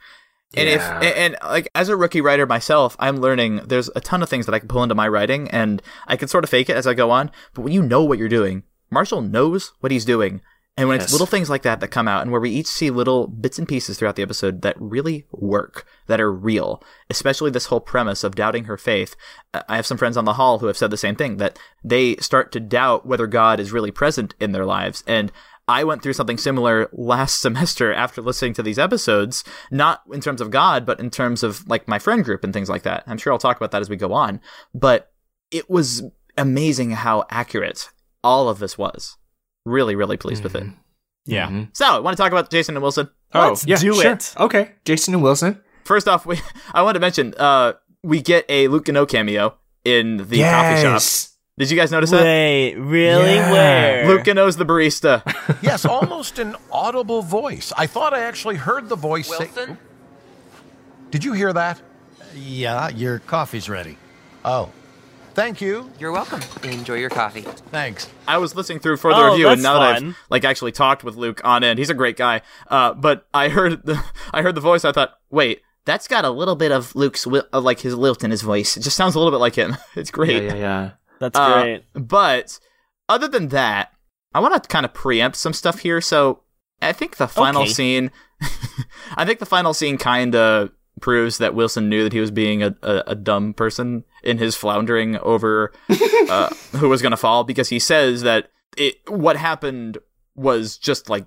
[0.53, 4.21] And if and, and like as a rookie writer myself, I'm learning there's a ton
[4.21, 6.69] of things that I can pull into my writing and I can sort of fake
[6.69, 7.31] it as I go on.
[7.53, 10.41] But when you know what you're doing, Marshall knows what he's doing.
[10.77, 11.05] And when Yes.
[11.05, 13.59] it's little things like that that come out and where we each see little bits
[13.59, 18.23] and pieces throughout the episode that really work, that are real, especially this whole premise
[18.23, 19.15] of doubting her faith.
[19.53, 21.59] uh, I have some friends on the hall who have said the same thing that
[21.83, 25.03] they start to doubt whether God is really present in their lives.
[25.05, 25.31] And
[25.67, 30.39] I went through something similar last semester after listening to these episodes, not in terms
[30.39, 33.03] of God, but in terms of like my friend group and things like that.
[33.07, 34.39] I'm sure I'll talk about that as we go on.
[34.73, 35.11] But
[35.51, 36.01] it was
[36.37, 37.89] amazing how accurate
[38.23, 39.17] all of this was.
[39.65, 40.65] Really, really pleased with it.
[41.25, 41.47] Yeah.
[41.49, 41.69] Mhm.
[41.73, 43.09] So, I want to talk about Jason and Wilson.
[43.33, 44.11] Oh, Let's yeah, do sure.
[44.13, 44.33] it.
[44.37, 45.61] Okay, Jason and Wilson.
[45.85, 46.39] First off, we
[46.73, 51.01] I want to mention uh we get a Luke Gano cameo in the coffee shop.
[51.59, 52.23] Did you guys notice that?
[52.23, 53.35] Wait, really?
[53.35, 53.51] Yeah.
[53.51, 54.07] Where?
[54.07, 55.21] Luke Gano's the barista.
[55.61, 57.71] yes, almost an audible voice.
[57.77, 59.45] I thought I actually heard the voice say.
[59.45, 59.77] Wilson?
[61.11, 61.79] Did you hear that?
[62.35, 63.97] Yeah, your coffee's ready.
[64.43, 64.71] Oh,
[65.33, 65.89] thank you.
[65.99, 66.41] You're welcome.
[66.63, 67.41] Enjoy your coffee.
[67.41, 68.09] Thanks.
[68.27, 70.03] I was listening through for the Oh, review, and that's now that.
[70.03, 72.41] I've like actually talked with Luke on end, he's a great guy.
[72.67, 74.85] Uh, but I heard the I heard the voice.
[74.85, 78.23] I thought, wait, that's got a little bit of Luke's wi- of like his lilt
[78.23, 78.77] in his voice.
[78.77, 79.77] It just sounds a little bit like him.
[79.95, 80.43] It's great.
[80.43, 80.91] Yeah, yeah, yeah.
[81.19, 81.83] That's Uh, great.
[81.93, 82.59] But
[83.09, 83.91] other than that,
[84.33, 86.01] I want to kind of preempt some stuff here.
[86.01, 86.43] So
[86.81, 87.71] I think the final Okay.
[87.71, 88.11] scene,
[89.15, 92.63] I think the final scene kind of proves that Wilson knew that he was being
[92.63, 95.73] a, a, a dumb person in his floundering over
[96.29, 99.97] uh, who was going to fall because he says that it what happened
[100.35, 101.25] was just like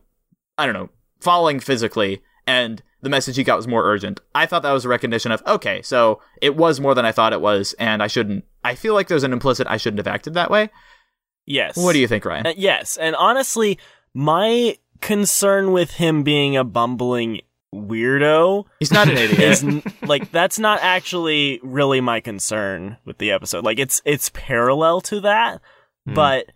[0.56, 4.20] I don't know falling physically and the message he got was more urgent.
[4.34, 7.32] I thought that was a recognition of okay, so it was more than I thought
[7.32, 8.44] it was, and I shouldn't.
[8.64, 10.70] I feel like there's an implicit I shouldn't have acted that way.
[11.46, 11.76] Yes.
[11.76, 12.46] What do you think, Ryan?
[12.46, 13.78] Uh, yes, and honestly,
[14.14, 17.42] my concern with him being a bumbling
[17.74, 19.40] weirdo He's not an idiot.
[19.40, 19.64] is
[20.02, 23.64] like that's not actually really my concern with the episode.
[23.64, 25.60] Like it's it's parallel to that,
[26.06, 26.14] Hmm.
[26.14, 26.46] but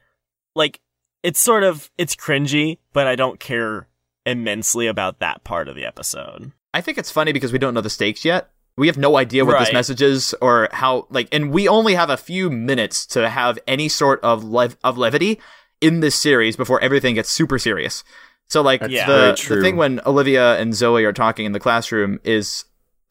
[0.55, 0.81] like
[1.23, 3.89] it's sort of it's cringy, but I don't care
[4.27, 6.53] immensely about that part of the episode.
[6.75, 8.51] I think it's funny because we don't know the stakes yet.
[8.77, 12.11] We have no idea what this message is or how like and we only have
[12.11, 15.41] a few minutes to have any sort of lev- of levity
[15.81, 18.05] in this series before everything gets super serious.
[18.49, 22.19] So like That's the the thing when Olivia and Zoe are talking in the classroom
[22.25, 22.65] is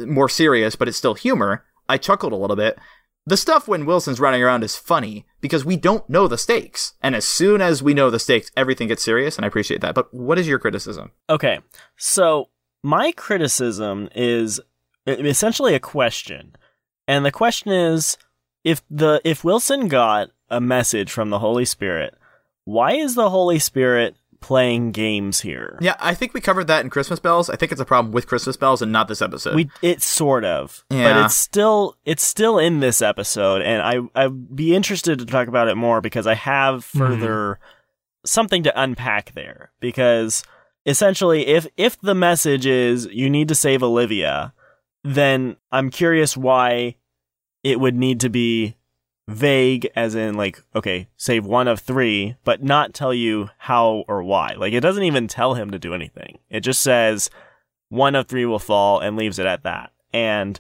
[0.06, 1.64] more serious but it's still humor.
[1.90, 2.78] I chuckled a little bit.
[3.26, 6.94] The stuff when Wilson's running around is funny because we don't know the stakes.
[7.02, 9.96] And as soon as we know the stakes, everything gets serious and I appreciate that.
[9.96, 11.12] But what is your criticism?
[11.30, 11.60] Okay,
[11.98, 12.50] so
[12.84, 14.62] my criticism is
[15.06, 16.56] essentially a question,
[17.08, 18.18] and the question is
[18.64, 22.16] if the if Wilson got a message from the Holy Spirit,
[22.64, 25.78] why is the Holy Spirit playing games here?
[25.82, 27.50] Yeah, I think we covered that in Christmas Bells.
[27.50, 29.56] I think it's a problem with Christmas Bells and not this episode.
[29.56, 34.56] We it sort of, but it's still it's still in this episode, and I I'd
[34.56, 36.98] be interested to talk about it more because I have mm-hmm.
[36.98, 37.60] further
[38.26, 39.72] something to unpack there.
[39.80, 40.44] Because
[40.86, 44.54] essentially, if if the message is you need to save Olivia,
[45.04, 46.96] then I'm curious why
[47.64, 48.76] it would need to be
[49.28, 54.24] vague, as in like okay, save one of three, but not tell you how or
[54.24, 54.56] why.
[54.58, 56.40] Like it doesn't even tell him to do anything.
[56.50, 57.30] It just says
[57.90, 59.92] one of three will fall and leaves it at that.
[60.14, 60.60] And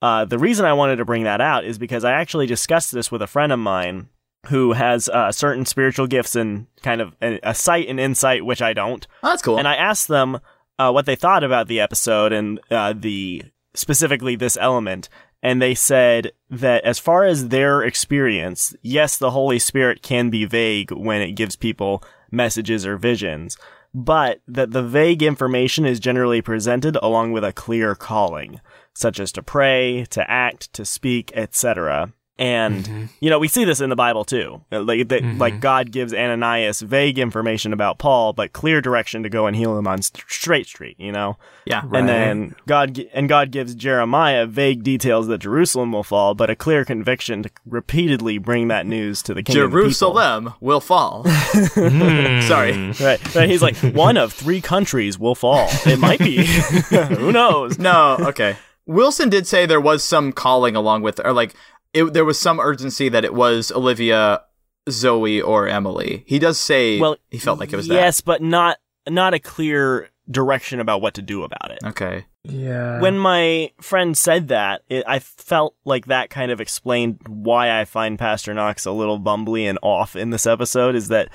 [0.00, 3.10] uh, the reason I wanted to bring that out is because I actually discussed this
[3.10, 4.08] with a friend of mine
[4.46, 8.62] who has uh, certain spiritual gifts and kind of a, a sight and insight, which
[8.62, 9.06] I don't.
[9.22, 9.58] oh, that's cool.
[9.58, 10.40] And I asked them
[10.78, 13.42] uh, what they thought about the episode and uh, the
[13.74, 15.08] specifically this element,
[15.42, 20.44] and they said that as far as their experience, yes, the Holy Spirit can be
[20.44, 23.56] vague when it gives people messages or visions,
[23.94, 28.60] but that the vague information is generally presented along with a clear calling,
[28.94, 32.12] such as to pray, to act, to speak, etc.
[32.38, 33.04] And mm-hmm.
[33.20, 35.38] you know we see this in the Bible too, Uh, like that, mm-hmm.
[35.38, 39.76] like God gives Ananias vague information about Paul, but clear direction to go and heal
[39.76, 40.96] him on straight street.
[40.98, 41.82] You know, yeah.
[41.84, 42.00] Right.
[42.00, 46.56] and then God and God gives Jeremiah vague details that Jerusalem will fall, but a
[46.56, 49.56] clear conviction to repeatly bring that news to the king.
[49.56, 49.80] of the people.
[49.82, 51.24] Jerusalem will fall.
[51.78, 52.46] Mm-hmm.
[52.48, 52.72] Sorry.
[53.04, 53.48] Right, right.
[53.48, 55.68] He's like one of three countries will fall.
[55.86, 56.44] It might be.
[56.90, 57.78] Who knows?
[57.78, 58.56] No, okay.
[58.86, 61.54] Wilson did say there was some calling along with, or like,
[61.92, 64.42] it, there was some urgency that it was Olivia,
[64.90, 66.24] Zoe, or Emily.
[66.26, 69.38] He does say Well, he felt like it was that yes, but not not a
[69.38, 71.78] clear direction about what to do about it.
[71.84, 72.26] Okay.
[72.44, 73.00] Yeah.
[73.00, 77.84] when my friend said that, it, I felt like that kind of explained why I
[77.84, 80.94] find Pastor Knox a little bumbly and off in this episode.
[80.94, 81.28] Is that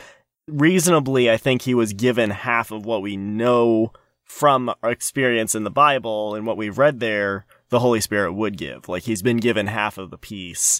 [0.47, 3.91] reasonably, I think he was given half of what we know
[4.23, 8.55] from our experience in the Bible and what we've read there, the Holy Spirit would
[8.55, 8.88] give.
[8.88, 10.79] Like he's been given half of the piece.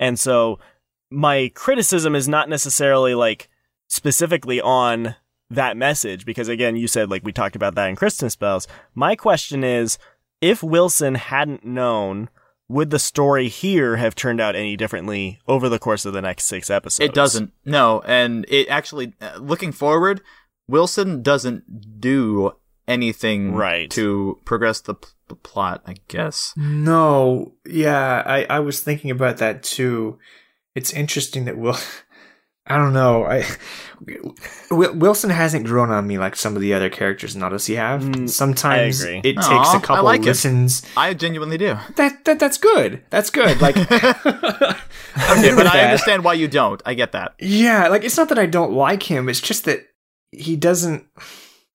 [0.00, 0.58] And so
[1.10, 3.50] my criticism is not necessarily like
[3.88, 5.16] specifically on
[5.50, 8.66] that message because again you said like we talked about that in Christmas Bells.
[8.94, 9.98] My question is
[10.40, 12.30] if Wilson hadn't known
[12.68, 16.44] would the story here have turned out any differently over the course of the next
[16.44, 17.06] 6 episodes?
[17.06, 17.52] It doesn't.
[17.66, 20.22] No, and it actually uh, looking forward,
[20.66, 22.52] Wilson doesn't do
[22.88, 23.90] anything Right.
[23.92, 26.52] to progress the, p- the plot, I guess.
[26.56, 30.18] No, yeah, I, I was thinking about that too.
[30.74, 31.76] It's interesting that Will,
[32.66, 33.44] I don't know, I
[34.70, 38.02] Wilson hasn't grown on me like some of the other characters in Odyssey have.
[38.02, 39.18] Mm, Sometimes I agree.
[39.30, 40.82] it takes Aw, a I couple like it.
[40.96, 41.76] I genuinely do.
[41.96, 43.02] That that that's good.
[43.10, 43.60] That's good.
[43.60, 43.76] Like,
[45.16, 46.82] Okay, but I understand why you don't.
[46.84, 47.34] I get that.
[47.38, 49.28] Yeah, like it's not that I don't like him.
[49.28, 49.80] It's just that
[50.32, 51.06] he doesn't.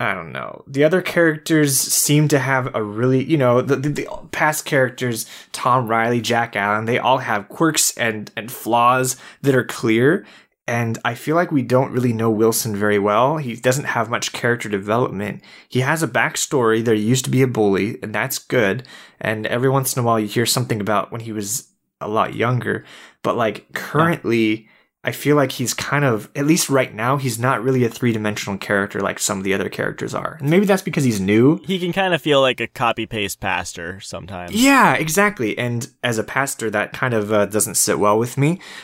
[0.01, 0.63] I don't know.
[0.65, 5.25] The other characters seem to have a really, you know, the, the, the past characters,
[5.51, 10.25] Tom Riley, Jack Allen, they all have quirks and and flaws that are clear.
[10.67, 13.37] And I feel like we don't really know Wilson very well.
[13.37, 15.41] He doesn't have much character development.
[15.67, 16.85] He has a backstory.
[16.85, 18.83] There used to be a bully, and that's good.
[19.19, 22.35] And every once in a while, you hear something about when he was a lot
[22.35, 22.85] younger.
[23.23, 24.69] But like currently,
[25.01, 28.11] I feel like he's kind of, at least right now, he's not really a three
[28.11, 30.37] dimensional character like some of the other characters are.
[30.41, 31.61] And maybe that's because he's new.
[31.63, 34.51] He can kind of feel like a copy paste pastor sometimes.
[34.51, 35.57] Yeah, exactly.
[35.57, 38.59] And as a pastor, that kind of uh, doesn't sit well with me.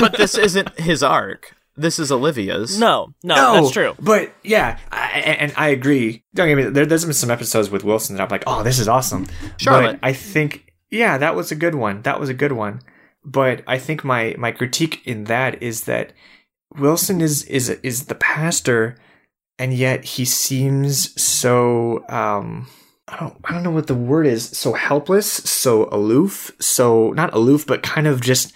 [0.00, 1.54] But this isn't his arc.
[1.76, 2.78] This is Olivia's.
[2.78, 3.94] No, no, that's true.
[3.98, 6.22] But yeah, I, and I agree.
[6.34, 6.64] Don't get me.
[6.64, 9.26] There, there's been some episodes with Wilson that I'm like, oh, this is awesome.
[9.56, 10.00] Charlotte.
[10.00, 12.02] But I think, yeah, that was a good one.
[12.02, 12.80] That was a good one.
[13.24, 16.12] But I think my my critique in that is that
[16.76, 18.96] Wilson is is is the pastor,
[19.58, 22.68] and yet he seems so um.
[23.06, 24.48] I don't, I don't know what the word is.
[24.56, 28.54] So helpless, so aloof, so not aloof, but kind of just,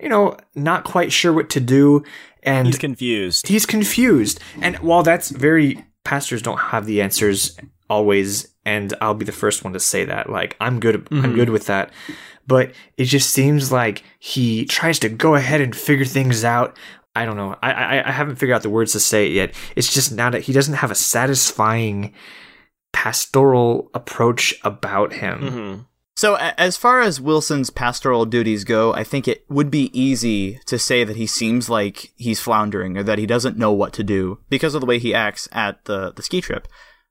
[0.00, 2.02] you know, not quite sure what to do.
[2.42, 3.48] And He's confused.
[3.48, 4.40] he's confused.
[4.62, 7.58] And while that's very pastors don't have the answers
[7.90, 10.30] always, and I'll be the first one to say that.
[10.30, 11.90] Like I'm good I'm good with that.
[12.46, 16.76] But it just seems like he tries to go ahead and figure things out.
[17.14, 17.56] I don't know.
[17.62, 19.54] I, I I haven't figured out the words to say it yet.
[19.76, 22.14] It's just now that he doesn't have a satisfying
[22.92, 25.38] pastoral approach about him.
[25.40, 25.74] hmm
[26.16, 30.58] So, a- as far as Wilson's pastoral duties go, I think it would be easy
[30.66, 34.02] to say that he seems like he's floundering or that he doesn't know what to
[34.04, 36.68] do because of the way he acts at the, the ski trip.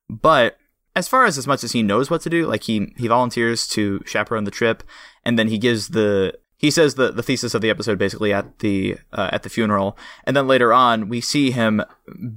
[0.09, 0.57] But
[0.95, 3.67] as far as as much as he knows what to do, like he, he volunteers
[3.69, 4.84] to chaperone the trip
[5.23, 8.60] and then he gives the, he says the, the thesis of the episode basically at
[8.60, 9.97] the, uh, at the funeral.
[10.25, 11.82] And then later on, we see him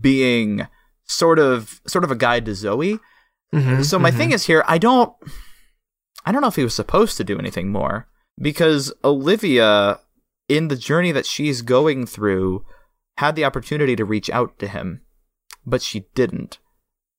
[0.00, 0.66] being
[1.04, 2.98] sort of, sort of a guide to Zoe.
[3.52, 4.16] Mhm, So my mhm.
[4.16, 5.12] thing is here, I don't
[6.24, 8.06] I don't know if he was supposed to do anything more
[8.40, 9.98] because Olivia
[10.48, 12.64] in the journey that she's going through
[13.18, 15.02] had the opportunity to reach out to him,
[15.66, 16.58] but she didn't.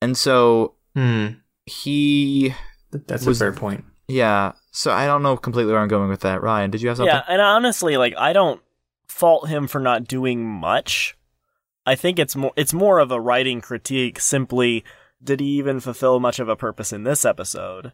[0.01, 1.27] And so Hmm.
[1.65, 2.53] he
[2.91, 3.85] That's Was- a fair point.
[4.07, 6.41] yeah, so I don't know completely where I'm going with that.
[6.41, 7.13] Ryan, did you have something?
[7.13, 8.61] Yeah, and honestly, like I don't
[9.07, 11.15] fault him for not doing much.
[11.85, 14.19] I think it's more it's more of a writing critique.
[14.19, 14.83] Simply,
[15.23, 17.91] did he even fulfill much of a purpose in this episode?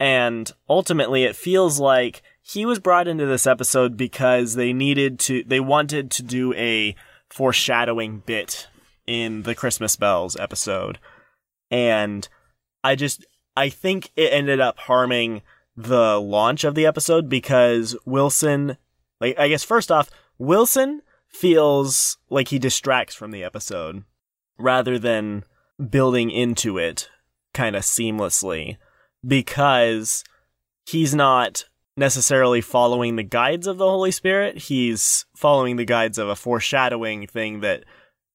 [0.00, 5.44] And ultimately, it feels like he was brought into this episode because they needed to,
[5.44, 6.94] they wanted to do a
[7.30, 8.66] foreshadowing bit
[9.06, 10.98] in the Christmas Bells episode.
[11.74, 12.28] And
[12.84, 15.42] I just, I think it ended up harming
[15.76, 18.76] the launch of the episode because Wilson,
[19.20, 20.08] like, I guess first off,
[20.38, 24.04] Wilson feels like he distracts from the episode
[24.56, 25.42] rather than
[25.90, 27.08] building into it
[27.52, 28.76] kind of seamlessly
[29.26, 30.22] because
[30.86, 31.64] he's not
[31.96, 34.58] necessarily following the guides of the Holy Spirit.
[34.58, 37.82] He's following the guides of a foreshadowing thing that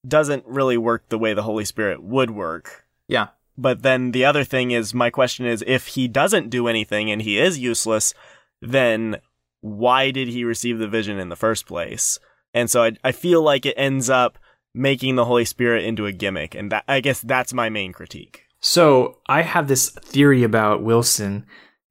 [0.05, 2.85] doesn't really work the way the Holy Spirit would work.
[3.09, 3.27] Yeah.
[3.57, 7.21] But then the other thing is, my question is if he doesn't do anything and
[7.21, 8.13] he is useless,
[8.61, 9.17] then
[9.59, 12.17] why did he receive the vision in the first place?
[12.53, 14.39] And so I, I feel like it ends up
[14.73, 16.55] making the Holy Spirit into a gimmick.
[16.55, 18.43] And that, I guess that's my main critique.
[18.61, 21.45] So I have this theory about Wilson,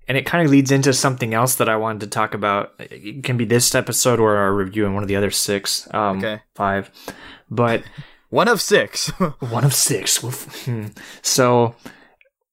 [0.07, 2.73] and it kind of leads into something else that I wanted to talk about.
[2.79, 6.19] It can be this episode or our review in one of the other six, um,
[6.19, 6.41] Okay.
[6.55, 6.91] five,
[7.51, 7.83] but
[8.31, 9.09] One of six.
[9.41, 10.19] one of six.
[10.65, 10.87] Hmm.
[11.23, 11.75] so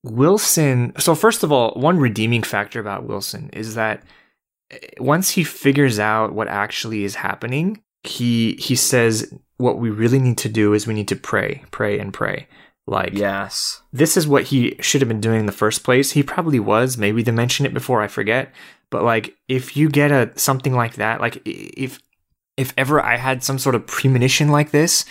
[0.03, 0.93] Wilson.
[0.99, 4.03] So first of all, one redeeming factor about Wilson is that
[4.71, 10.19] eh, once he figures out what actually is happening, he he says what we really
[10.19, 12.47] need to do is we need to pray, pray, and pray.
[12.87, 13.81] Like, Yes.
[13.91, 16.11] this is what he should have been doing in the first place.
[16.11, 16.99] He probably was.
[16.99, 18.01] Maybe they mentioned it before.
[18.03, 18.53] I forget.
[18.91, 21.99] But like, if you get a something like that, like if
[22.57, 25.03] if ever I had some sort of premonition like this,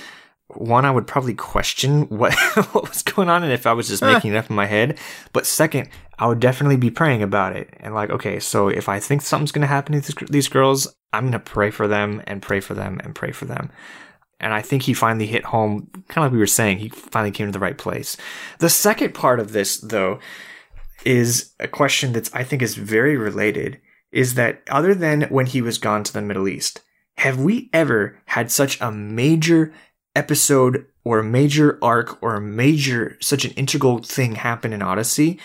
[0.61, 2.35] one, I would probably question what
[2.73, 4.99] what was going on and if I was just making it up in my head.
[5.33, 5.89] But second,
[6.19, 9.53] I would definitely be praying about it and like, okay, so if I think something's
[9.53, 13.01] gonna happen to these, these girls, I'm gonna pray for them and pray for them
[13.03, 13.71] and pray for them.
[14.41, 17.31] And I think he finally hit home, kind of like we were saying, he finally
[17.31, 18.17] came to the right place.
[18.59, 20.19] The second part of this, though,
[21.05, 23.81] is a question that I think is very related.
[24.13, 26.83] Is that other than when he was gone to the Middle East,
[27.19, 29.73] have we ever had such a major
[30.15, 35.39] episode or a major arc or a major such an integral thing happen in Odyssey,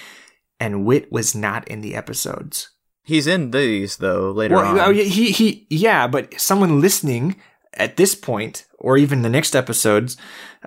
[0.60, 2.70] and Whit was not in the episodes?
[3.04, 4.80] He's in these though later Well, on.
[4.80, 7.36] oh, yeah, he he yeah, but someone listening
[7.74, 10.18] at this point or even the next episodes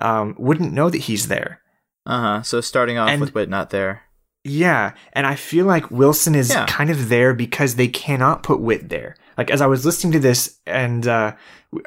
[0.00, 1.60] um, wouldn't know that he's there.
[2.04, 2.42] Uh huh.
[2.42, 4.02] So starting off And- with Whit not there.
[4.44, 6.66] Yeah, and I feel like Wilson is Yeah.
[6.66, 9.14] kind of there because they cannot put Whit there.
[9.42, 11.32] Like as I was listening to this, and uh,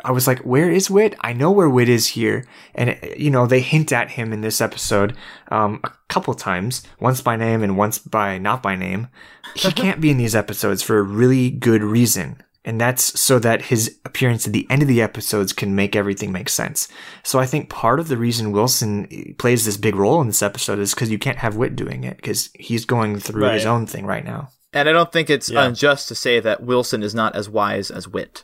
[0.04, 1.16] I was like, "Where is Whit?
[1.22, 2.44] I know where Whit is here."
[2.74, 5.16] And you know, they hint at him in this episode
[5.48, 9.08] um, a couple times, once by name and once by not by name.
[9.56, 13.62] He can't be in these episodes for a really good reason, and that's so that
[13.62, 16.90] his appearance at the end of the episodes can make everything make sense.
[17.24, 20.80] So I think part of the reason Wilson plays this big role in this episode
[20.80, 24.06] is because you can't have Whit doing it because he's going through his own thing
[24.06, 24.50] right now.
[24.76, 25.64] And I don't think it's Yeah.
[25.66, 28.44] unjust to say that Wilson is not as wise as Whit,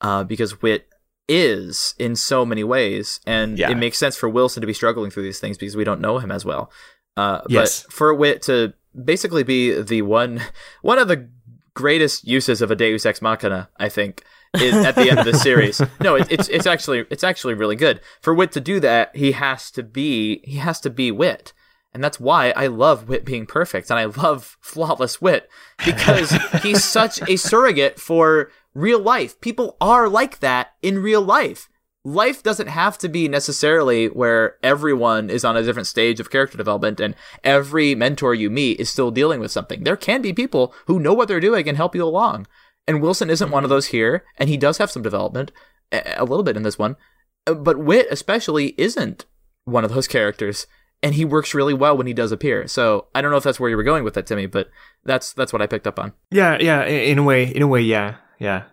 [0.00, 0.86] uh, because Whit
[1.28, 3.70] is in so many ways, and Yeah.
[3.70, 6.18] it makes sense for Wilson to be struggling through these things because we don't know
[6.18, 6.70] him as well.
[7.16, 7.82] Uh, Yes.
[7.82, 8.72] But for Whit to
[9.04, 10.40] basically be the one,
[10.82, 11.28] one of the
[11.74, 14.22] greatest uses of a Deus Ex Machina, I think,
[14.54, 15.80] is at the end of the series.
[16.00, 19.16] No, it, it's it's actually it's actually really good for Whit to do that.
[19.16, 21.52] He has to be he has to be Whit.
[21.94, 25.48] And that's why I love Whit being perfect and I love flawless Whit
[25.84, 26.30] because
[26.62, 29.40] he's such a surrogate for real life.
[29.40, 31.68] People are like that in real life.
[32.04, 36.56] Life doesn't have to be necessarily where everyone is on a different stage of character
[36.56, 37.14] development and
[37.44, 39.84] every mentor you meet is still dealing with something.
[39.84, 42.46] There can be people who know what they're doing and help you along.
[42.88, 45.52] And Wilson isn't one of those here, and he does have some development,
[45.92, 46.96] a little bit in this one.
[47.44, 49.24] But Whit, especially, isn't
[49.64, 50.66] one of those characters
[51.02, 52.66] and he works really well when he does appear.
[52.68, 54.68] So I don't know if that's where you were going with that, Timmy, but
[55.04, 56.12] that's that's what I picked up on.
[56.30, 56.84] Yeah, yeah.
[56.84, 58.64] In a way, in a way, yeah, yeah.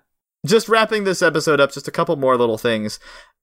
[0.46, 3.00] Just wrapping this episode up, just a couple more little things.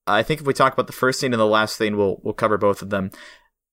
[0.06, 2.34] I think if we talk about the first scene and the last scene, we'll we'll
[2.34, 3.10] cover both of them.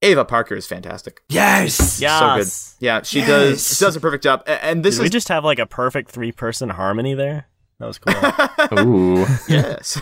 [0.01, 1.22] Ava Parker is fantastic.
[1.30, 2.01] Yes.
[2.01, 2.20] Yeah.
[2.20, 2.86] So good.
[2.86, 3.28] Yeah, she Yes.
[3.28, 4.43] does she does a perfect job.
[4.47, 7.47] And this Did we just have like a perfect three person harmony there?
[7.80, 8.80] That was cool.
[8.80, 9.26] Ooh.
[9.50, 10.00] yes.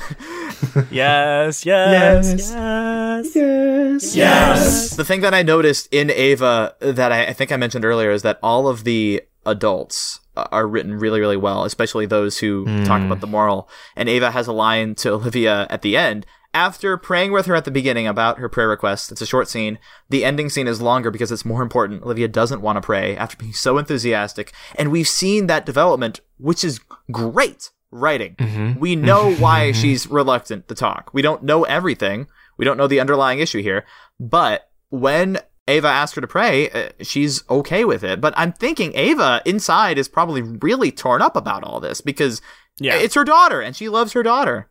[0.92, 2.52] yes, yes, Yes.
[2.52, 4.16] yes, yes.
[4.16, 4.96] Yes.
[4.96, 8.22] The thing that I noticed in Ava that I, I think I mentioned earlier is
[8.22, 12.84] that all of the adults are written really, really well, especially those who hmm.
[12.84, 13.70] talk about the moral.
[13.96, 16.26] And Ava has a line to Olivia at the end.
[16.54, 19.80] After praying with her at the beginning about her prayer request, it's a short scene.
[20.10, 22.04] The ending scene is longer because it's more important.
[22.04, 24.52] Olivia doesn't want to pray after being so enthusiastic.
[24.76, 26.80] And we've seen that development, which is
[27.12, 28.36] great writing.
[28.36, 28.80] Mm-hmm.
[28.80, 29.42] We know mm-hmm.
[29.42, 29.82] why mm-hmm.
[29.82, 31.12] she's reluctant to talk.
[31.14, 32.28] We don't know everything.
[32.58, 33.86] We don't know the underlying issue here.
[34.20, 38.22] But when Ava asks her to pray, uh, she's okay with it.
[38.22, 42.42] But I'm thinking Ava inside is probably really torn up about all this because
[42.80, 42.96] Yeah.
[42.96, 44.70] it's her daughter and she loves her daughter.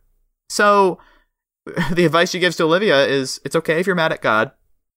[0.49, 0.99] So
[1.91, 4.51] the advice she gives to Olivia is it's okay if you're mad at God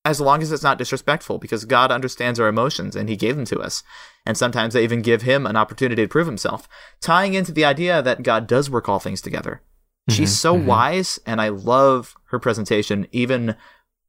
[0.05, 3.47] as long as it's not disrespectful because God understands our emotions and he gave them
[3.47, 3.83] to us.
[4.27, 6.69] And sometimes they even give him an opportunity to prove himself,
[7.01, 9.63] tying into the idea that God does work all things together.
[10.09, 10.17] Mm-hmm.
[10.17, 10.67] She's so mm-hmm.
[10.67, 13.57] wise and I love her presentation even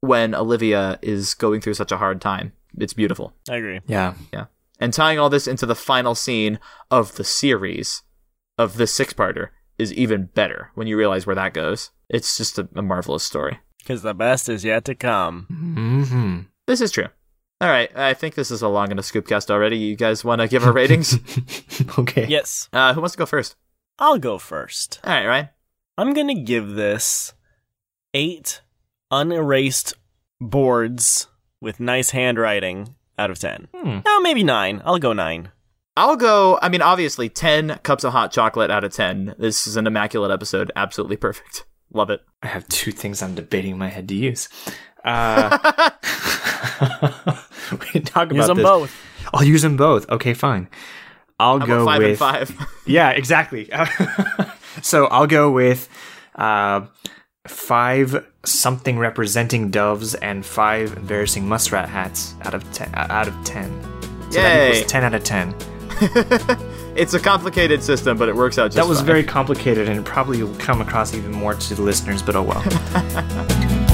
[0.02, 2.52] when Olivia is going through such a hard time.
[2.78, 3.34] It's beautiful.
[3.50, 3.80] I agree.
[3.88, 4.16] Yeah.
[4.34, 4.46] Yeah.
[4.80, 6.60] And tying all this into the final scene
[6.92, 8.04] of the series
[8.58, 11.92] of the six parter is even better when you realize where that goes.
[12.10, 13.60] It's just a, a marvelous story.
[13.86, 15.46] Because the best is yet to come.
[15.52, 16.40] Mm-hmm.
[16.66, 17.06] This is true.
[17.62, 17.96] All right.
[17.96, 19.78] I think this is a long enough scoopcast already.
[19.78, 21.20] You guys want to give our ratings?
[22.00, 22.26] okay.
[22.28, 22.68] Yes.
[22.74, 23.56] uh, who wants to go first?
[24.00, 25.00] I'll go first.
[25.04, 25.50] All right, Ryan.
[26.00, 27.34] I'm going to give this
[28.16, 28.62] eight
[29.12, 29.94] unerased
[30.42, 31.28] boards
[31.62, 33.68] with nice handwriting out of 10.
[33.72, 34.00] Hmm.
[34.04, 34.82] No, maybe nine.
[34.84, 35.52] I'll go nine.
[35.96, 39.36] I'll go, I mean, obviously, 10 cups of hot chocolate out of 10.
[39.38, 40.72] This is an immaculate episode.
[40.76, 41.66] Absolutely perfect.
[41.94, 42.22] Love it.
[42.44, 44.50] I have two things I'm debating in my head to use.
[45.04, 45.58] Uh,
[47.72, 48.66] we can talk about them this.
[48.66, 48.96] both.
[49.34, 50.10] I'll use them both.
[50.10, 50.68] Okay, fine.
[51.40, 52.68] I'll How go five with and five?
[52.86, 53.70] Yeah, exactly.
[54.82, 55.90] so I'll go with
[56.36, 56.86] uh,
[57.48, 62.90] five something representing doves and five embarrassing muskrat hats out of ten.
[62.94, 63.72] Out of ten.
[64.32, 64.84] So Yay.
[64.88, 65.54] ten out of ten.
[66.96, 69.06] It's a complicated system, but it works out just That was fine.
[69.08, 72.62] very complicated and probably will come across even more to the listeners, but oh well.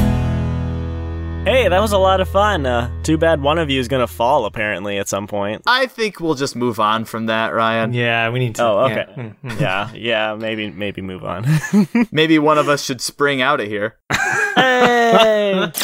[1.43, 2.67] Hey, that was a lot of fun.
[2.67, 5.63] Uh, too bad one of you is gonna fall apparently at some point.
[5.65, 7.93] I think we'll just move on from that, Ryan.
[7.93, 8.63] yeah, we need to.
[8.63, 9.05] Oh, yeah.
[9.09, 9.33] okay.
[9.59, 11.45] Yeah, yeah, maybe maybe move on.
[12.11, 13.97] Maybe one of us should spring out of here.
[14.55, 15.71] hey.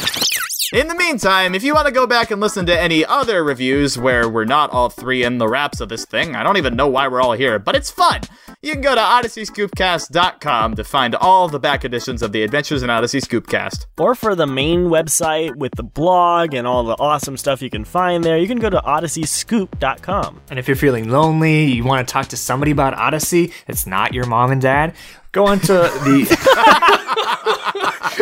[0.73, 3.97] In the meantime, if you want to go back and listen to any other reviews
[3.97, 6.89] where we're not all three in the wraps of this thing, I don't even know
[6.89, 8.19] why we're all here, but it's fun.
[8.61, 12.89] You can go to odysseyscoopcast.com to find all the back editions of the Adventures in
[12.89, 13.85] Odyssey Scoopcast.
[13.97, 17.85] or for the main website with the blog and all the awesome stuff you can
[17.85, 20.41] find there, you can go to odysseyscoop.com.
[20.49, 24.13] And if you're feeling lonely, you want to talk to somebody about Odyssey, it's not
[24.13, 24.93] your mom and dad,
[25.37, 26.21] go on to the.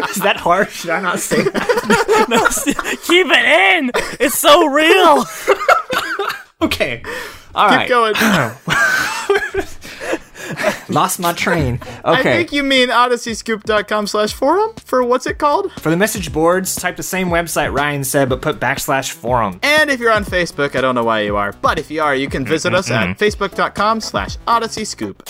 [0.09, 0.81] Is that harsh?
[0.81, 2.25] Should I not say that?
[2.29, 2.45] no,
[3.07, 3.91] keep it in.
[4.19, 5.23] It's so real.
[6.61, 7.03] Okay.
[7.53, 7.89] All Keep right.
[7.89, 8.13] going.
[10.87, 11.75] Lost my train.
[11.75, 11.99] Okay.
[12.05, 15.69] I think you mean odysseyscoop.com slash forum for what's it called?
[15.73, 19.59] For the message boards, type the same website Ryan said, but put backslash forum.
[19.63, 22.15] And if you're on Facebook, I don't know why you are, but if you are,
[22.15, 25.23] you can visit us at facebook.com slash odyssey scoop.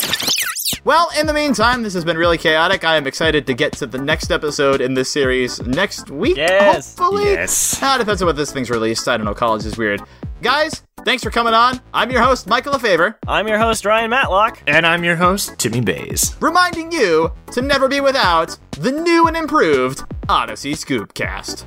[0.86, 2.83] Well, in the meantime, this has been really chaotic.
[2.83, 6.38] I am excited to get to the next episode in this series next week.
[6.38, 6.95] Yes.
[6.95, 7.23] Hopefully.
[7.23, 7.79] Yes.
[7.81, 9.07] Ah, depends on what this thing's released.
[9.07, 9.33] I don't know.
[9.33, 9.99] College is weird.
[10.43, 11.81] Guys, thanks for coming on.
[11.91, 14.61] I'm your host, Michael LaFavor, I'm your host Ryan Matlock.
[14.67, 16.36] And I'm your host, Timmy Bays.
[16.39, 21.63] reminding you to never be without the new and improved Odyssey Scoopcast.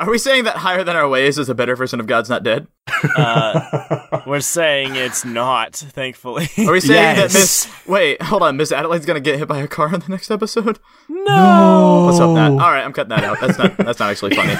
[0.00, 2.42] Are we saying that Higher Than Our Ways is a better version of God's Not
[2.42, 2.66] Dead?
[3.16, 6.48] Uh, we're saying it's not, thankfully.
[6.58, 7.32] Are we saying Yes.
[7.32, 7.86] that Miss.
[7.86, 8.56] Wait, hold on.
[8.56, 10.80] Miss Adelaide's gonna get hit by a car in the next episode?
[11.08, 12.06] no.
[12.06, 12.52] Let's hope not.
[12.52, 13.38] Alright, I'm cutting that out.
[13.40, 14.56] That's not that's not actually funny.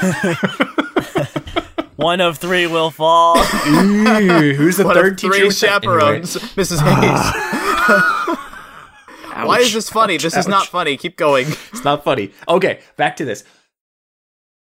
[1.96, 3.38] One of three will fall.
[3.38, 5.32] Ooh, who's the One third of teacher?
[5.32, 5.82] three with that?
[5.82, 6.78] chaperones, Mrs.
[6.82, 8.20] Ah.
[9.24, 9.32] Hayes.
[9.32, 9.46] Anyway.
[9.48, 10.18] Why is this funny?
[10.18, 10.96] This is not funny.
[10.96, 11.48] Keep going.
[11.72, 12.32] It's not funny.
[12.48, 13.44] Okay, back to this.